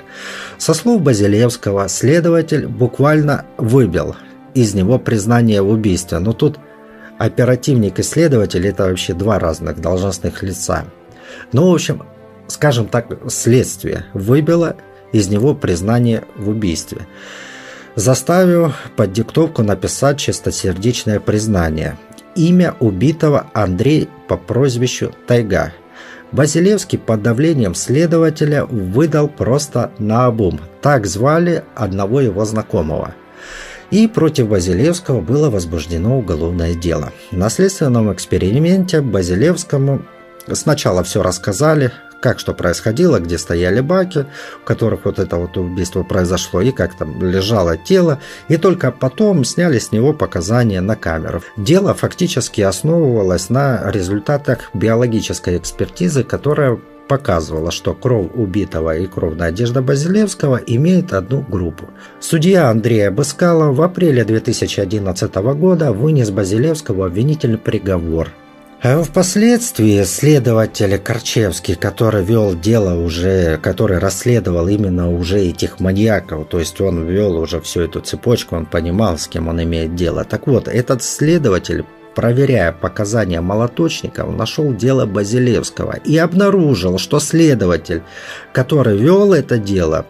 Со 0.59 0.75
слов 0.75 1.03
Базилевского, 1.03 1.89
следователь 1.89 2.67
буквально 2.67 3.47
выбил 3.57 4.17
из 4.55 4.75
него 4.75 4.99
признание 4.99 5.63
в 5.63 5.71
убийстве, 5.71 6.19
но 6.19 6.33
тут 6.33 6.59
оперативник 7.19 7.99
и 7.99 8.03
следователь– 8.03 8.67
это 8.69 8.85
вообще 8.85 9.15
два 9.15 9.39
разных 9.39 9.81
должностных 9.81 10.43
лица. 10.43 10.85
Ну, 11.53 11.71
в 11.71 11.75
общем, 11.75 12.03
скажем 12.51 12.89
так, 12.89 13.07
следствие 13.29 14.05
выбило 14.13 14.77
из 15.13 15.29
него 15.29 15.55
признание 15.55 16.25
в 16.37 16.49
убийстве, 16.49 17.07
заставив 17.97 18.75
под 18.97 19.13
диктовку 19.13 19.63
написать 19.63 20.19
чистосердечное 20.19 21.21
признание. 21.21 21.99
Имя 22.37 22.75
убитого 22.79 23.47
Андрей 23.55 24.09
по 24.29 24.37
прозвищу 24.37 25.13
Тайга. 25.27 25.73
Базилевский 26.31 26.97
под 26.97 27.23
давлением 27.23 27.75
следователя 27.75 28.65
выдал 28.65 29.29
просто 29.29 29.91
наобум. 29.99 30.61
Так 30.81 31.07
звали 31.07 31.65
одного 31.75 32.21
его 32.21 32.45
знакомого. 32.45 33.15
И 33.91 34.07
против 34.07 34.49
Базилевского 34.49 35.21
было 35.21 35.51
возбуждено 35.51 36.17
уголовное 36.17 36.75
дело. 36.75 37.13
На 37.33 37.49
следственном 37.49 38.13
эксперименте 38.13 39.01
Базилевскому 39.01 40.03
сначала 40.53 41.03
все 41.03 41.23
рассказали, 41.25 41.91
как 42.21 42.39
что 42.39 42.55
происходило, 42.55 43.19
где 43.19 43.39
стояли 43.39 43.81
баки, 43.81 44.27
в 44.63 44.65
которых 44.65 45.05
вот 45.05 45.19
это 45.19 45.37
вот 45.37 45.57
убийство 45.57 46.03
произошло, 46.03 46.61
и 46.61 46.71
как 46.71 46.95
там 46.95 47.23
лежало 47.23 47.77
тело, 47.77 48.21
и 48.49 48.57
только 48.57 48.93
потом 48.93 49.45
сняли 49.45 49.79
с 49.79 49.93
него 49.93 50.13
показания 50.13 50.81
на 50.81 50.97
камеру. 50.97 51.43
Дело 51.57 51.95
фактически 51.95 52.61
основывалось 52.61 53.51
на 53.51 53.91
результатах 53.91 54.71
биологической 54.75 55.57
экспертизы, 55.57 56.25
которая 56.25 56.79
показывала, 57.09 57.73
что 57.73 57.93
кровь 57.93 58.29
убитого 58.35 58.97
и 58.97 59.07
кровная 59.09 59.49
одежда 59.49 59.83
Базилевского 59.83 60.59
имеют 60.59 61.13
одну 61.13 61.41
группу. 61.41 61.87
Судья 62.21 62.71
Андрей 62.71 63.09
Абыскалов 63.09 63.75
в 63.75 63.83
апреле 63.83 64.25
2011 64.25 65.35
года 65.35 65.93
вынес 65.93 66.31
Базилевскому 66.31 67.03
обвинительный 67.03 67.59
приговор 67.59 68.29
впоследствии 68.83 70.03
следователь 70.05 70.97
Корчевский, 70.99 71.75
который 71.75 72.25
вел 72.25 72.55
дело 72.55 72.99
уже, 72.99 73.59
который 73.59 73.99
расследовал 73.99 74.69
именно 74.69 75.11
уже 75.11 75.39
этих 75.41 75.81
маньяков, 75.81 76.49
то 76.49 76.59
есть 76.59 76.81
он 76.81 77.07
вел 77.07 77.37
уже 77.37 77.61
всю 77.61 77.83
эту 77.83 78.01
цепочку, 78.01 78.57
он 78.57 78.65
понимал, 78.65 79.19
с 79.19 79.29
кем 79.29 79.49
он 79.49 79.63
имеет 79.63 79.95
дело. 79.95 80.25
Так 80.25 80.47
вот, 80.47 80.67
этот 80.67 81.03
следователь 81.03 81.85
проверяя 82.15 82.73
показания 82.73 83.43
молоточников, 83.43 84.35
нашел 84.35 84.73
дело 84.73 85.05
Базилевского 85.05 85.97
и 86.05 86.17
обнаружил, 86.17 86.99
что 86.99 87.21
следователь, 87.21 88.03
который 88.55 88.97
вел 88.97 89.35
это 89.35 89.59
дело, 89.59 90.07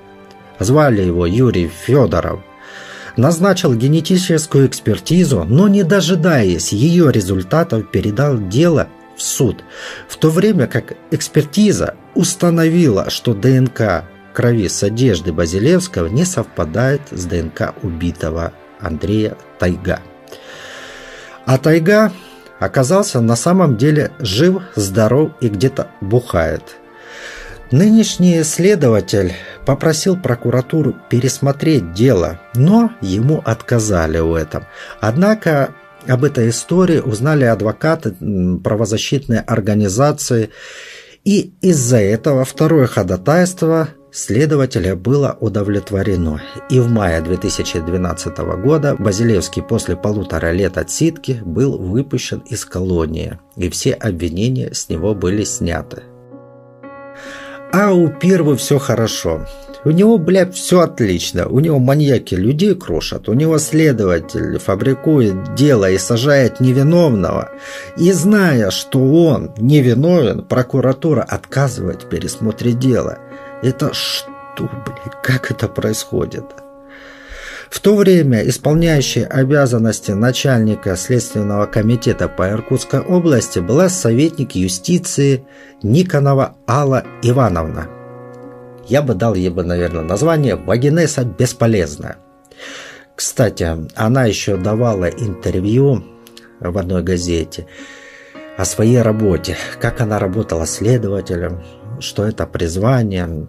звали 0.60 1.02
его 1.02 1.26
Юрий 1.26 1.68
Федоров, 1.68 2.40
назначил 3.16 3.74
генетическую 3.74 4.66
экспертизу, 4.66 5.44
но 5.44 5.68
не 5.68 5.82
дожидаясь 5.82 6.72
ее 6.72 7.10
результатов, 7.12 7.90
передал 7.90 8.38
дело 8.38 8.88
в 9.16 9.22
суд, 9.22 9.64
в 10.08 10.16
то 10.16 10.30
время 10.30 10.66
как 10.66 10.94
экспертиза 11.10 11.94
установила, 12.14 13.10
что 13.10 13.34
ДНК 13.34 14.04
крови 14.32 14.68
с 14.68 14.82
одежды 14.82 15.32
Базилевского 15.32 16.06
не 16.06 16.24
совпадает 16.24 17.02
с 17.10 17.24
ДНК 17.26 17.74
убитого 17.82 18.52
Андрея 18.80 19.36
Тайга. 19.58 20.00
А 21.46 21.58
Тайга 21.58 22.12
оказался 22.58 23.20
на 23.20 23.36
самом 23.36 23.76
деле 23.76 24.12
жив, 24.18 24.62
здоров 24.76 25.32
и 25.40 25.48
где-то 25.48 25.90
бухает. 26.00 26.79
Нынешний 27.72 28.42
следователь 28.42 29.32
попросил 29.64 30.16
прокуратуру 30.16 30.96
пересмотреть 31.08 31.92
дело, 31.92 32.40
но 32.54 32.90
ему 33.00 33.40
отказали 33.44 34.18
в 34.18 34.34
этом. 34.34 34.64
Однако 35.00 35.72
об 36.08 36.24
этой 36.24 36.48
истории 36.48 36.98
узнали 36.98 37.44
адвокаты 37.44 38.16
правозащитной 38.64 39.38
организации, 39.38 40.50
и 41.24 41.52
из-за 41.60 41.98
этого 41.98 42.44
второе 42.44 42.88
ходатайство 42.88 43.90
следователя 44.10 44.96
было 44.96 45.36
удовлетворено. 45.38 46.42
И 46.70 46.80
в 46.80 46.90
мае 46.90 47.20
2012 47.20 48.38
года 48.60 48.96
Базилевский 48.98 49.62
после 49.62 49.94
полутора 49.94 50.50
лет 50.50 50.76
отсидки 50.76 51.40
был 51.44 51.78
выпущен 51.78 52.40
из 52.40 52.64
колонии, 52.64 53.38
и 53.56 53.70
все 53.70 53.92
обвинения 53.92 54.74
с 54.74 54.88
него 54.88 55.14
были 55.14 55.44
сняты. 55.44 56.02
А 57.72 57.92
у 57.92 58.08
первого 58.08 58.56
все 58.56 58.78
хорошо. 58.78 59.46
У 59.84 59.90
него, 59.90 60.18
блядь, 60.18 60.54
все 60.54 60.80
отлично. 60.80 61.46
У 61.48 61.60
него 61.60 61.78
маньяки 61.78 62.34
людей 62.34 62.74
крошат. 62.74 63.28
У 63.28 63.32
него 63.32 63.58
следователь 63.58 64.58
фабрикует 64.58 65.54
дело 65.54 65.90
и 65.90 65.96
сажает 65.96 66.60
невиновного. 66.60 67.50
И 67.96 68.12
зная, 68.12 68.70
что 68.70 68.98
он 68.98 69.52
невиновен, 69.56 70.44
прокуратура 70.44 71.22
отказывает 71.22 72.08
пересмотре 72.08 72.72
дела. 72.72 73.18
Это 73.62 73.94
что, 73.94 74.68
блядь, 74.84 75.22
как 75.22 75.50
это 75.50 75.68
происходит? 75.68 76.44
В 77.70 77.78
то 77.78 77.94
время 77.94 78.46
исполняющей 78.48 79.24
обязанности 79.24 80.10
начальника 80.10 80.96
Следственного 80.96 81.66
комитета 81.66 82.28
по 82.28 82.50
Иркутской 82.50 82.98
области 82.98 83.60
была 83.60 83.88
советник 83.88 84.56
юстиции 84.56 85.46
Никонова 85.80 86.56
Алла 86.68 87.04
Ивановна. 87.22 87.88
Я 88.88 89.02
бы 89.02 89.14
дал 89.14 89.36
ей 89.36 89.50
бы, 89.50 89.62
наверное, 89.62 90.02
название 90.02 90.56
«Вагинеса 90.56 91.24
бесполезная». 91.24 92.16
Кстати, 93.14 93.68
она 93.94 94.24
еще 94.24 94.56
давала 94.56 95.04
интервью 95.04 96.04
в 96.58 96.76
одной 96.76 97.04
газете 97.04 97.68
о 98.58 98.64
своей 98.64 99.00
работе, 99.00 99.56
как 99.80 100.00
она 100.00 100.18
работала 100.18 100.66
следователем, 100.66 101.62
что 102.00 102.24
это 102.24 102.48
призвание, 102.48 103.46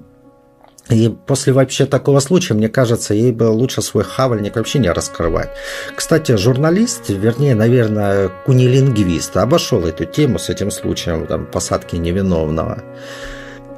и 0.90 1.10
после 1.10 1.54
вообще 1.54 1.86
такого 1.86 2.20
случая, 2.20 2.54
мне 2.54 2.68
кажется, 2.68 3.14
ей 3.14 3.32
бы 3.32 3.46
лучше 3.46 3.82
свой 3.82 4.04
хавальник 4.04 4.56
вообще 4.56 4.80
не 4.80 4.92
раскрывать. 4.92 5.50
Кстати, 5.96 6.36
журналист, 6.36 7.10
вернее, 7.10 7.56
наверное, 7.56 8.30
кунилингвист, 8.46 9.38
обошел 9.38 9.86
эту 9.86 10.06
тему 10.06 10.38
с 10.40 10.50
этим 10.50 10.72
случаем 10.72 11.28
там, 11.28 11.46
посадки 11.46 11.96
невиновного. 11.96 12.84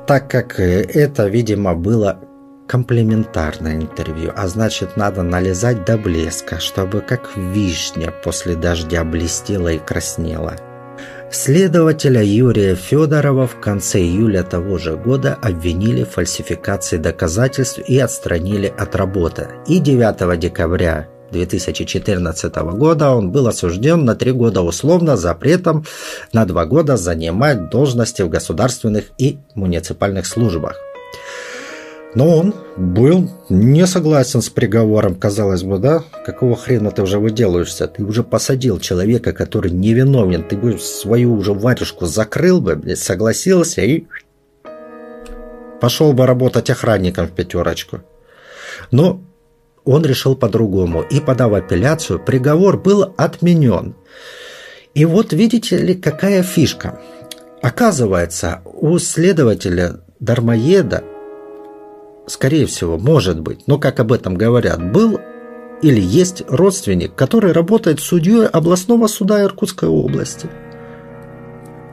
Так 0.07 0.29
как 0.29 0.59
это, 0.59 1.27
видимо, 1.27 1.75
было 1.75 2.19
комплементарное 2.67 3.75
интервью, 3.75 4.31
а 4.35 4.47
значит, 4.47 4.97
надо 4.97 5.21
налезать 5.21 5.85
до 5.85 5.97
блеска, 5.97 6.59
чтобы 6.59 7.01
как 7.01 7.35
вишня 7.35 8.11
после 8.23 8.55
дождя 8.55 9.03
блестела 9.03 9.67
и 9.67 9.77
краснела. 9.77 10.55
Следователя 11.33 12.21
Юрия 12.21 12.75
Федорова 12.75 13.47
в 13.47 13.59
конце 13.59 13.99
июля 13.99 14.43
того 14.43 14.77
же 14.77 14.95
года 14.95 15.33
обвинили 15.41 16.03
в 16.03 16.11
фальсификации 16.11 16.97
доказательств 16.97 17.79
и 17.79 17.97
отстранили 17.97 18.71
от 18.77 18.95
работы. 18.95 19.47
И 19.67 19.79
9 19.79 20.39
декабря 20.39 21.07
2014 21.31 22.55
года 22.77 23.09
он 23.09 23.31
был 23.31 23.47
осужден 23.47 24.05
на 24.05 24.13
три 24.15 24.31
года 24.31 24.61
условно 24.61 25.17
запретом 25.17 25.87
на 26.33 26.45
два 26.45 26.67
года 26.67 26.97
занимать 26.97 27.71
должности 27.71 28.21
в 28.21 28.29
государственных 28.29 29.05
и 29.17 29.39
муниципальных 29.55 30.27
службах. 30.27 30.77
Но 32.15 32.37
он 32.37 32.53
был 32.77 33.29
не 33.49 33.87
согласен 33.87 34.41
с 34.41 34.49
приговором, 34.49 35.15
казалось 35.15 35.63
бы, 35.63 35.79
да? 35.79 36.03
Какого 36.25 36.55
хрена 36.55 36.91
ты 36.91 37.01
уже 37.01 37.17
выделаешься? 37.17 37.87
Ты 37.87 38.03
уже 38.03 38.23
посадил 38.23 38.79
человека, 38.79 39.33
который 39.33 39.71
невиновен. 39.71 40.43
Ты 40.43 40.55
бы 40.55 40.77
свою 40.77 41.33
уже 41.33 41.53
варежку 41.53 42.05
закрыл 42.05 42.61
бы, 42.61 42.95
согласился 42.95 43.81
и... 43.81 44.05
Пошел 45.81 46.13
бы 46.13 46.25
работать 46.25 46.69
охранником 46.69 47.27
в 47.27 47.31
пятерочку. 47.31 48.01
Но 48.91 49.21
он 49.83 50.05
решил 50.05 50.35
по-другому. 50.35 51.01
И 51.01 51.19
подав 51.19 51.53
апелляцию, 51.53 52.19
приговор 52.19 52.77
был 52.81 53.13
отменен. 53.17 53.95
И 54.93 55.05
вот 55.05 55.33
видите 55.33 55.77
ли, 55.77 55.95
какая 55.95 56.43
фишка. 56.43 57.01
Оказывается, 57.61 58.61
у 58.65 58.99
следователя 58.99 60.01
Дармоеда, 60.19 61.03
скорее 62.27 62.65
всего, 62.65 62.97
может 62.97 63.39
быть, 63.39 63.67
но 63.67 63.77
как 63.77 63.99
об 63.99 64.11
этом 64.11 64.35
говорят, 64.35 64.91
был 64.91 65.19
или 65.81 65.99
есть 65.99 66.43
родственник, 66.47 67.13
который 67.15 67.51
работает 67.51 67.99
судьей 67.99 68.47
областного 68.47 69.07
суда 69.07 69.43
Иркутской 69.43 69.89
области. 69.89 70.47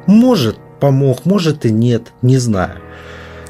Может, 0.07 0.57
помог, 0.81 1.25
может 1.25 1.67
и 1.67 1.73
нет, 1.73 2.13
не 2.23 2.39
знаю. 2.39 2.79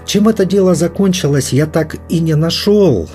Чем 0.07 0.29
это 0.29 0.45
дело 0.45 0.75
закончилось, 0.75 1.53
я 1.53 1.67
так 1.67 1.97
и 2.09 2.21
не 2.21 2.35
нашел. 2.35 3.09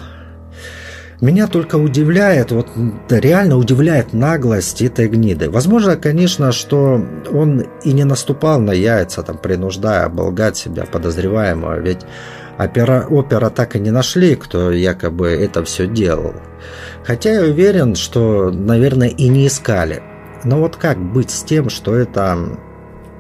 Меня 1.22 1.48
только 1.48 1.78
удивляет, 1.78 2.52
вот 2.52 2.68
реально 3.10 3.58
удивляет 3.58 4.14
наглость 4.14 4.82
этой 4.82 5.08
гниды. 5.08 5.50
Возможно, 5.50 5.96
конечно, 5.96 6.52
что 6.52 7.02
он 7.32 7.66
и 7.84 7.94
не 7.94 8.04
наступал 8.04 8.60
на 8.60 8.72
яйца, 8.72 9.24
там, 9.24 9.38
принуждая 9.38 10.06
оболгать 10.06 10.58
себя 10.58 10.86
подозреваемого, 10.86 11.80
ведь 11.80 12.02
опера, 12.58 13.06
опера 13.10 13.50
так 13.50 13.76
и 13.76 13.80
не 13.80 13.92
нашли, 13.92 14.36
кто 14.36 14.72
якобы 14.72 15.30
это 15.30 15.64
все 15.64 15.88
делал. 15.88 16.34
Хотя 17.04 17.32
я 17.32 17.42
уверен, 17.42 17.96
что, 17.96 18.52
наверное, 18.52 19.10
и 19.10 19.28
не 19.28 19.48
искали. 19.48 20.02
Но 20.44 20.60
вот 20.60 20.76
как 20.76 21.00
быть 21.00 21.32
с 21.32 21.44
тем, 21.44 21.70
что 21.70 21.96
это 21.96 22.58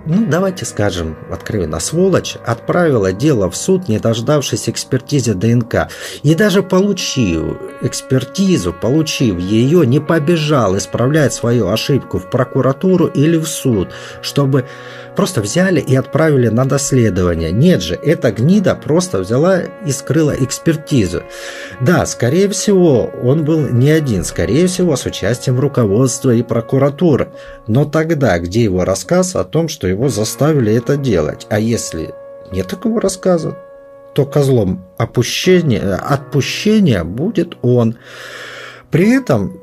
ну, 0.07 0.27
давайте 0.27 0.65
скажем 0.65 1.17
откровенно, 1.31 1.79
сволочь 1.79 2.37
отправила 2.45 3.11
дело 3.11 3.49
в 3.49 3.55
суд, 3.55 3.87
не 3.87 3.97
дождавшись 3.97 4.69
экспертизы 4.69 5.33
ДНК. 5.33 5.89
И 6.21 6.35
даже 6.35 6.61
получив 6.61 7.57
экспертизу, 7.81 8.71
получив 8.71 9.39
ее, 9.39 9.85
не 9.87 9.99
побежал 9.99 10.77
исправлять 10.77 11.33
свою 11.33 11.69
ошибку 11.69 12.19
в 12.19 12.29
прокуратуру 12.29 13.07
или 13.07 13.37
в 13.37 13.47
суд, 13.47 13.89
чтобы 14.21 14.65
просто 15.15 15.41
взяли 15.41 15.79
и 15.79 15.95
отправили 15.95 16.49
на 16.49 16.65
доследование. 16.65 17.51
Нет 17.51 17.81
же, 17.81 17.95
эта 17.95 18.31
гнида 18.31 18.75
просто 18.75 19.19
взяла 19.19 19.61
и 19.85 19.91
скрыла 19.91 20.35
экспертизу. 20.37 21.23
Да, 21.81 22.05
скорее 22.05 22.49
всего, 22.49 23.11
он 23.23 23.45
был 23.45 23.59
не 23.69 23.89
один, 23.89 24.23
скорее 24.23 24.67
всего, 24.67 24.95
с 24.95 25.05
участием 25.05 25.59
руководства 25.59 26.31
и 26.31 26.43
прокуратуры. 26.43 27.29
Но 27.67 27.85
тогда, 27.85 28.37
где 28.39 28.63
его 28.63 28.85
рассказ 28.85 29.35
о 29.35 29.43
том, 29.43 29.69
что 29.69 29.87
его 29.87 30.09
заставили 30.09 30.73
это 30.75 30.97
делать? 30.97 31.47
А 31.49 31.59
если 31.59 32.13
нет 32.51 32.67
такого 32.67 33.01
рассказа, 33.01 33.57
то 34.13 34.25
козлом 34.25 34.85
опущения, 34.97 35.95
отпущения 35.95 37.03
будет 37.03 37.57
он. 37.61 37.97
При 38.91 39.11
этом 39.11 39.61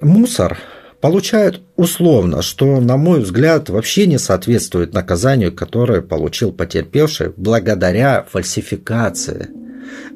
мусор 0.00 0.58
получают 1.00 1.62
условно, 1.76 2.42
что, 2.42 2.80
на 2.80 2.96
мой 2.96 3.20
взгляд, 3.20 3.68
вообще 3.68 4.06
не 4.06 4.18
соответствует 4.18 4.92
наказанию, 4.92 5.52
которое 5.52 6.00
получил 6.00 6.52
потерпевший 6.52 7.32
благодаря 7.36 8.26
фальсификации. 8.30 9.48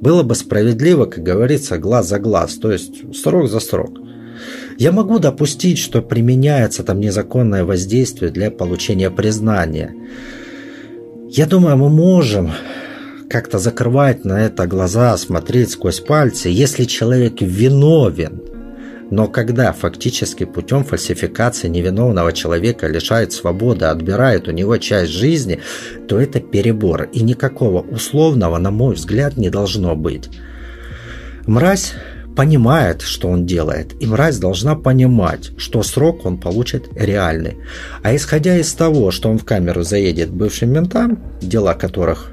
Было 0.00 0.22
бы 0.22 0.34
справедливо, 0.34 1.06
как 1.06 1.22
говорится, 1.22 1.78
глаз 1.78 2.08
за 2.08 2.18
глаз, 2.18 2.54
то 2.56 2.72
есть 2.72 3.16
срок 3.16 3.48
за 3.48 3.60
срок. 3.60 3.98
Я 4.78 4.92
могу 4.92 5.18
допустить, 5.18 5.78
что 5.78 6.00
применяется 6.00 6.82
там 6.82 7.00
незаконное 7.00 7.64
воздействие 7.64 8.30
для 8.30 8.50
получения 8.50 9.10
признания. 9.10 9.94
Я 11.28 11.46
думаю, 11.46 11.76
мы 11.76 11.90
можем 11.90 12.52
как-то 13.28 13.58
закрывать 13.58 14.24
на 14.24 14.46
это 14.46 14.66
глаза, 14.66 15.16
смотреть 15.18 15.70
сквозь 15.70 16.00
пальцы, 16.00 16.48
если 16.48 16.84
человек 16.84 17.40
виновен– 17.40 18.42
но 19.10 19.26
когда 19.26 19.72
фактически 19.72 20.44
путем 20.44 20.84
фальсификации 20.84 21.68
невиновного 21.68 22.32
человека 22.32 22.86
лишает 22.86 23.32
свободы, 23.32 23.86
отбирает 23.86 24.48
у 24.48 24.52
него 24.52 24.78
часть 24.78 25.12
жизни, 25.12 25.60
то 26.08 26.20
это 26.20 26.40
перебор. 26.40 27.08
И 27.12 27.22
никакого 27.22 27.82
условного, 27.82 28.58
на 28.58 28.70
мой 28.70 28.94
взгляд, 28.94 29.36
не 29.36 29.50
должно 29.50 29.96
быть. 29.96 30.30
Мразь 31.46 31.94
понимает, 32.36 33.02
что 33.02 33.28
он 33.28 33.44
делает, 33.44 34.00
и 34.00 34.06
мразь 34.06 34.38
должна 34.38 34.76
понимать, 34.76 35.50
что 35.58 35.82
срок 35.82 36.24
он 36.24 36.38
получит 36.38 36.88
реальный. 36.94 37.58
А 38.02 38.14
исходя 38.14 38.56
из 38.56 38.72
того, 38.72 39.10
что 39.10 39.28
он 39.28 39.38
в 39.38 39.44
камеру 39.44 39.82
заедет 39.82 40.30
бывшим 40.30 40.72
ментам, 40.72 41.18
дела 41.42 41.74
которых 41.74 42.32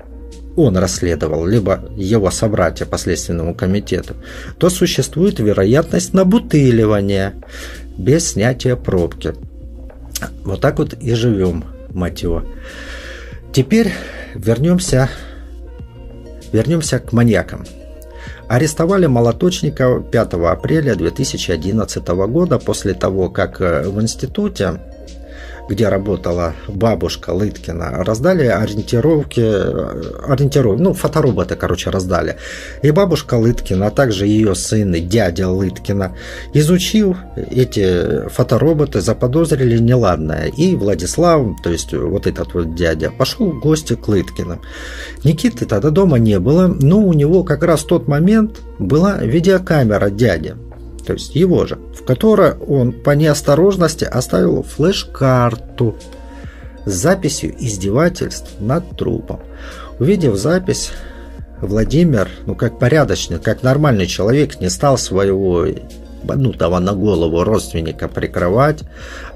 он 0.57 0.75
расследовал, 0.75 1.45
либо 1.45 1.87
его 1.95 2.31
собратья 2.31 2.85
по 2.85 2.97
Следственному 2.97 3.53
комитету, 3.53 4.15
то 4.57 4.69
существует 4.69 5.39
вероятность 5.39 6.13
набутыливания 6.13 7.35
без 7.95 8.31
снятия 8.31 8.75
пробки. 8.75 9.35
Вот 10.43 10.59
так 10.59 10.79
вот 10.79 10.95
и 10.95 11.13
живем, 11.13 11.63
мать 11.93 12.23
его. 12.23 12.43
Теперь 13.53 13.93
вернемся, 14.33 15.09
вернемся 16.51 16.99
к 16.99 17.13
маньякам. 17.13 17.63
Арестовали 18.47 19.05
молоточника 19.05 20.01
5 20.11 20.33
апреля 20.33 20.95
2011 20.95 22.07
года 22.07 22.57
после 22.57 22.93
того, 22.93 23.29
как 23.29 23.61
э, 23.61 23.87
в 23.89 24.01
институте 24.01 24.79
где 25.69 25.89
работала 25.89 26.53
бабушка 26.67 27.31
Лыткина, 27.31 28.03
раздали 28.03 28.45
ориентировки, 28.45 29.41
ориентировки, 29.41 30.81
ну, 30.81 30.93
фотороботы, 30.93 31.55
короче, 31.55 31.89
раздали. 31.89 32.37
И 32.81 32.91
бабушка 32.91 33.35
Лыткина, 33.35 33.87
а 33.87 33.91
также 33.91 34.27
ее 34.27 34.55
сын, 34.55 34.93
дядя 35.07 35.49
Лыткина, 35.49 36.15
изучив 36.53 37.17
эти 37.35 38.27
фотороботы, 38.29 39.01
заподозрили 39.01 39.77
неладное. 39.77 40.47
И 40.47 40.75
Владислав, 40.75 41.61
то 41.63 41.69
есть 41.69 41.93
вот 41.93 42.27
этот 42.27 42.53
вот 42.53 42.75
дядя, 42.75 43.11
пошел 43.11 43.51
в 43.51 43.59
гости 43.59 43.95
к 43.95 44.07
Лыткиным. 44.07 44.61
Никиты 45.23 45.65
тогда 45.65 45.89
дома 45.89 46.17
не 46.17 46.39
было, 46.39 46.67
но 46.67 46.99
у 46.99 47.13
него 47.13 47.43
как 47.43 47.63
раз 47.63 47.81
в 47.81 47.87
тот 47.87 48.07
момент 48.07 48.61
была 48.79 49.17
видеокамера 49.17 50.09
дяди 50.09 50.55
то 51.07 51.13
есть 51.13 51.35
его 51.35 51.65
же, 51.65 51.79
в 51.95 52.03
которой 52.03 52.55
он 52.55 52.91
по 52.91 53.11
неосторожности 53.11 54.03
оставил 54.03 54.61
флеш-карту 54.61 55.95
с 56.85 56.91
записью 56.91 57.55
издевательств 57.57 58.59
над 58.59 58.97
трупом. 58.97 59.39
Увидев 59.99 60.35
запись, 60.35 60.91
Владимир, 61.61 62.29
ну 62.45 62.55
как 62.55 62.77
порядочный, 62.77 63.39
как 63.39 63.63
нормальный 63.63 64.05
человек, 64.05 64.59
не 64.59 64.69
стал 64.69 64.97
своего 64.97 65.65
банутого 66.23 66.77
на 66.79 66.91
голову 66.91 67.41
родственника 67.45 68.09
прикрывать, 68.09 68.83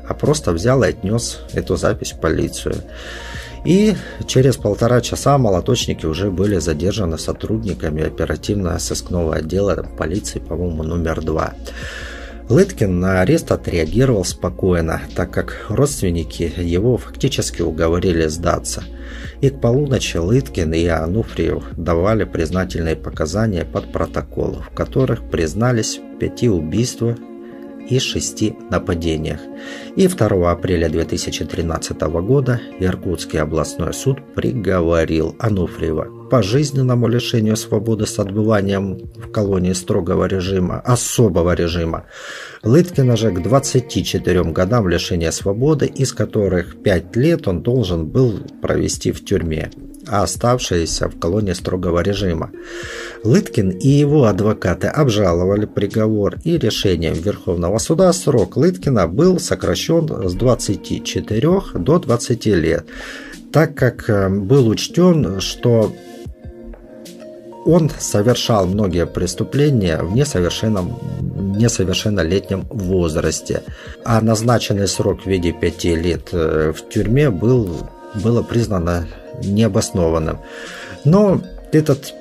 а 0.05 0.13
просто 0.13 0.51
взял 0.51 0.83
и 0.83 0.89
отнес 0.89 1.39
эту 1.53 1.77
запись 1.77 2.11
в 2.11 2.19
полицию. 2.19 2.75
И 3.63 3.95
через 4.25 4.57
полтора 4.57 5.01
часа 5.01 5.37
молоточники 5.37 6.05
уже 6.05 6.31
были 6.31 6.57
задержаны 6.57 7.17
сотрудниками 7.17 8.03
оперативно-сыскного 8.03 9.35
отдела 9.35 9.87
полиции, 9.97 10.39
по-моему, 10.39 10.83
номер 10.83 11.21
два. 11.21 11.53
Лыткин 12.49 12.99
на 12.99 13.21
арест 13.21 13.51
отреагировал 13.51 14.25
спокойно, 14.25 15.01
так 15.15 15.31
как 15.31 15.67
родственники 15.69 16.51
его 16.57 16.97
фактически 16.97 17.61
уговорили 17.61 18.27
сдаться. 18.27 18.83
И 19.39 19.49
к 19.49 19.61
полуночи 19.61 20.17
Лыткин 20.17 20.73
и 20.73 20.85
Ануфриев 20.87 21.63
давали 21.77 22.25
признательные 22.25 22.95
показания 22.95 23.63
под 23.63 23.93
протокол, 23.93 24.63
в 24.69 24.75
которых 24.75 25.29
признались 25.29 25.99
в 25.99 26.17
пяти 26.19 26.49
убийствах 26.49 27.17
и 27.89 27.99
шести 27.99 28.55
нападениях. 28.69 29.39
И 29.95 30.07
2 30.07 30.51
апреля 30.51 30.89
2013 30.89 32.01
года 32.01 32.59
Иркутский 32.79 33.39
областной 33.39 33.93
суд 33.93 34.19
приговорил 34.35 35.35
Ануфриева 35.39 36.03
к 36.03 36.29
пожизненному 36.29 37.07
лишению 37.07 37.57
свободы 37.57 38.05
с 38.05 38.17
отбыванием 38.19 38.97
в 39.15 39.31
колонии 39.31 39.73
строгого 39.73 40.25
режима, 40.25 40.79
особого 40.79 41.53
режима. 41.53 42.05
Лыткина 42.63 43.17
же 43.17 43.31
к 43.31 43.41
24 43.41 44.43
годам 44.45 44.87
лишения 44.87 45.31
свободы, 45.31 45.85
из 45.87 46.13
которых 46.13 46.81
5 46.81 47.15
лет 47.17 47.47
он 47.47 47.61
должен 47.61 48.07
был 48.07 48.39
провести 48.61 49.11
в 49.11 49.25
тюрьме 49.25 49.69
а 50.07 50.23
оставшиеся 50.23 51.09
в 51.09 51.19
колонии 51.19 51.53
строгого 51.53 52.01
режима. 52.01 52.51
Лыткин 53.23 53.69
и 53.69 53.87
его 53.87 54.25
адвокаты 54.25 54.87
обжаловали 54.87 55.65
приговор 55.65 56.37
и 56.43 56.57
решением 56.57 57.13
Верховного 57.13 57.77
суда 57.77 58.11
срок 58.13 58.57
Лыткина 58.57 59.07
был 59.07 59.39
сокращен 59.39 60.29
с 60.29 60.33
24 60.33 61.41
до 61.75 61.99
20 61.99 62.45
лет, 62.47 62.85
так 63.51 63.75
как 63.75 64.09
э, 64.09 64.29
был 64.29 64.67
учтен, 64.67 65.39
что 65.39 65.93
он 67.65 67.91
совершал 67.99 68.65
многие 68.65 69.05
преступления 69.05 70.01
в 70.01 70.15
несовершенном, 70.15 70.97
несовершеннолетнем 71.57 72.65
возрасте, 72.69 73.63
а 74.03 74.19
назначенный 74.21 74.87
срок 74.87 75.23
в 75.23 75.27
виде 75.27 75.51
5 75.51 75.83
лет 75.85 76.29
э, 76.31 76.73
в 76.75 76.89
тюрьме 76.89 77.29
был, 77.29 77.69
было 78.15 78.43
признано 78.43 79.07
необоснованным. 79.43 80.39
Но 81.05 81.41
этот 81.71 82.13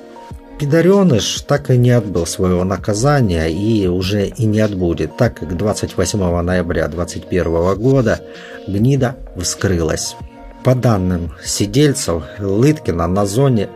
Пидореныш 0.60 1.40
так 1.46 1.70
и 1.70 1.78
не 1.78 1.90
отбыл 1.90 2.26
своего 2.26 2.64
наказания 2.64 3.46
и 3.46 3.86
уже 3.86 4.26
и 4.26 4.44
не 4.44 4.60
отбудет, 4.60 5.16
так 5.16 5.38
как 5.38 5.56
28 5.56 6.42
ноября 6.42 6.86
2021 6.86 7.76
года 7.76 8.20
гнида 8.68 9.16
вскрылась. 9.38 10.16
По 10.62 10.74
данным 10.74 11.32
сидельцев, 11.42 12.24
Лыткина 12.38 13.06
на 13.06 13.24
зоне 13.24 13.70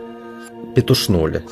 петушнули. 0.77 1.43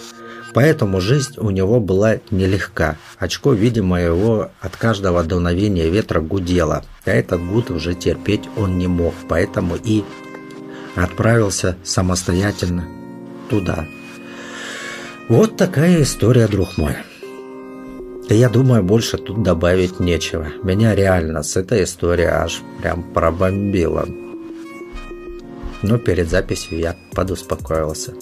Поэтому 0.52 1.00
жизнь 1.00 1.32
у 1.38 1.48
него 1.48 1.80
была 1.80 2.16
нелегка. 2.30 2.96
Очко, 3.18 3.54
видимо, 3.54 3.98
его 3.98 4.50
от 4.60 4.76
каждого 4.76 5.24
дуновения 5.24 5.88
ветра 5.88 6.20
гудело. 6.20 6.84
А 7.06 7.10
этот 7.10 7.42
гуд 7.42 7.70
уже 7.70 7.94
терпеть 7.94 8.42
он 8.58 8.76
не 8.76 8.86
мог, 8.86 9.14
поэтому 9.30 9.76
и 9.82 10.04
отправился 10.94 11.76
самостоятельно 11.82 12.88
туда. 13.48 13.86
Вот 15.28 15.56
такая 15.56 16.02
история, 16.02 16.48
друг 16.48 16.76
мой. 16.78 16.96
Я 18.28 18.48
думаю, 18.48 18.82
больше 18.82 19.18
тут 19.18 19.42
добавить 19.42 20.00
нечего. 20.00 20.48
Меня 20.62 20.94
реально 20.94 21.42
с 21.42 21.56
этой 21.56 21.84
историей 21.84 22.28
аж 22.28 22.62
прям 22.80 23.02
пробомбило. 23.02 24.06
Но 25.82 25.98
перед 25.98 26.30
записью 26.30 26.78
я 26.78 26.96
подуспокоился. 27.12 28.14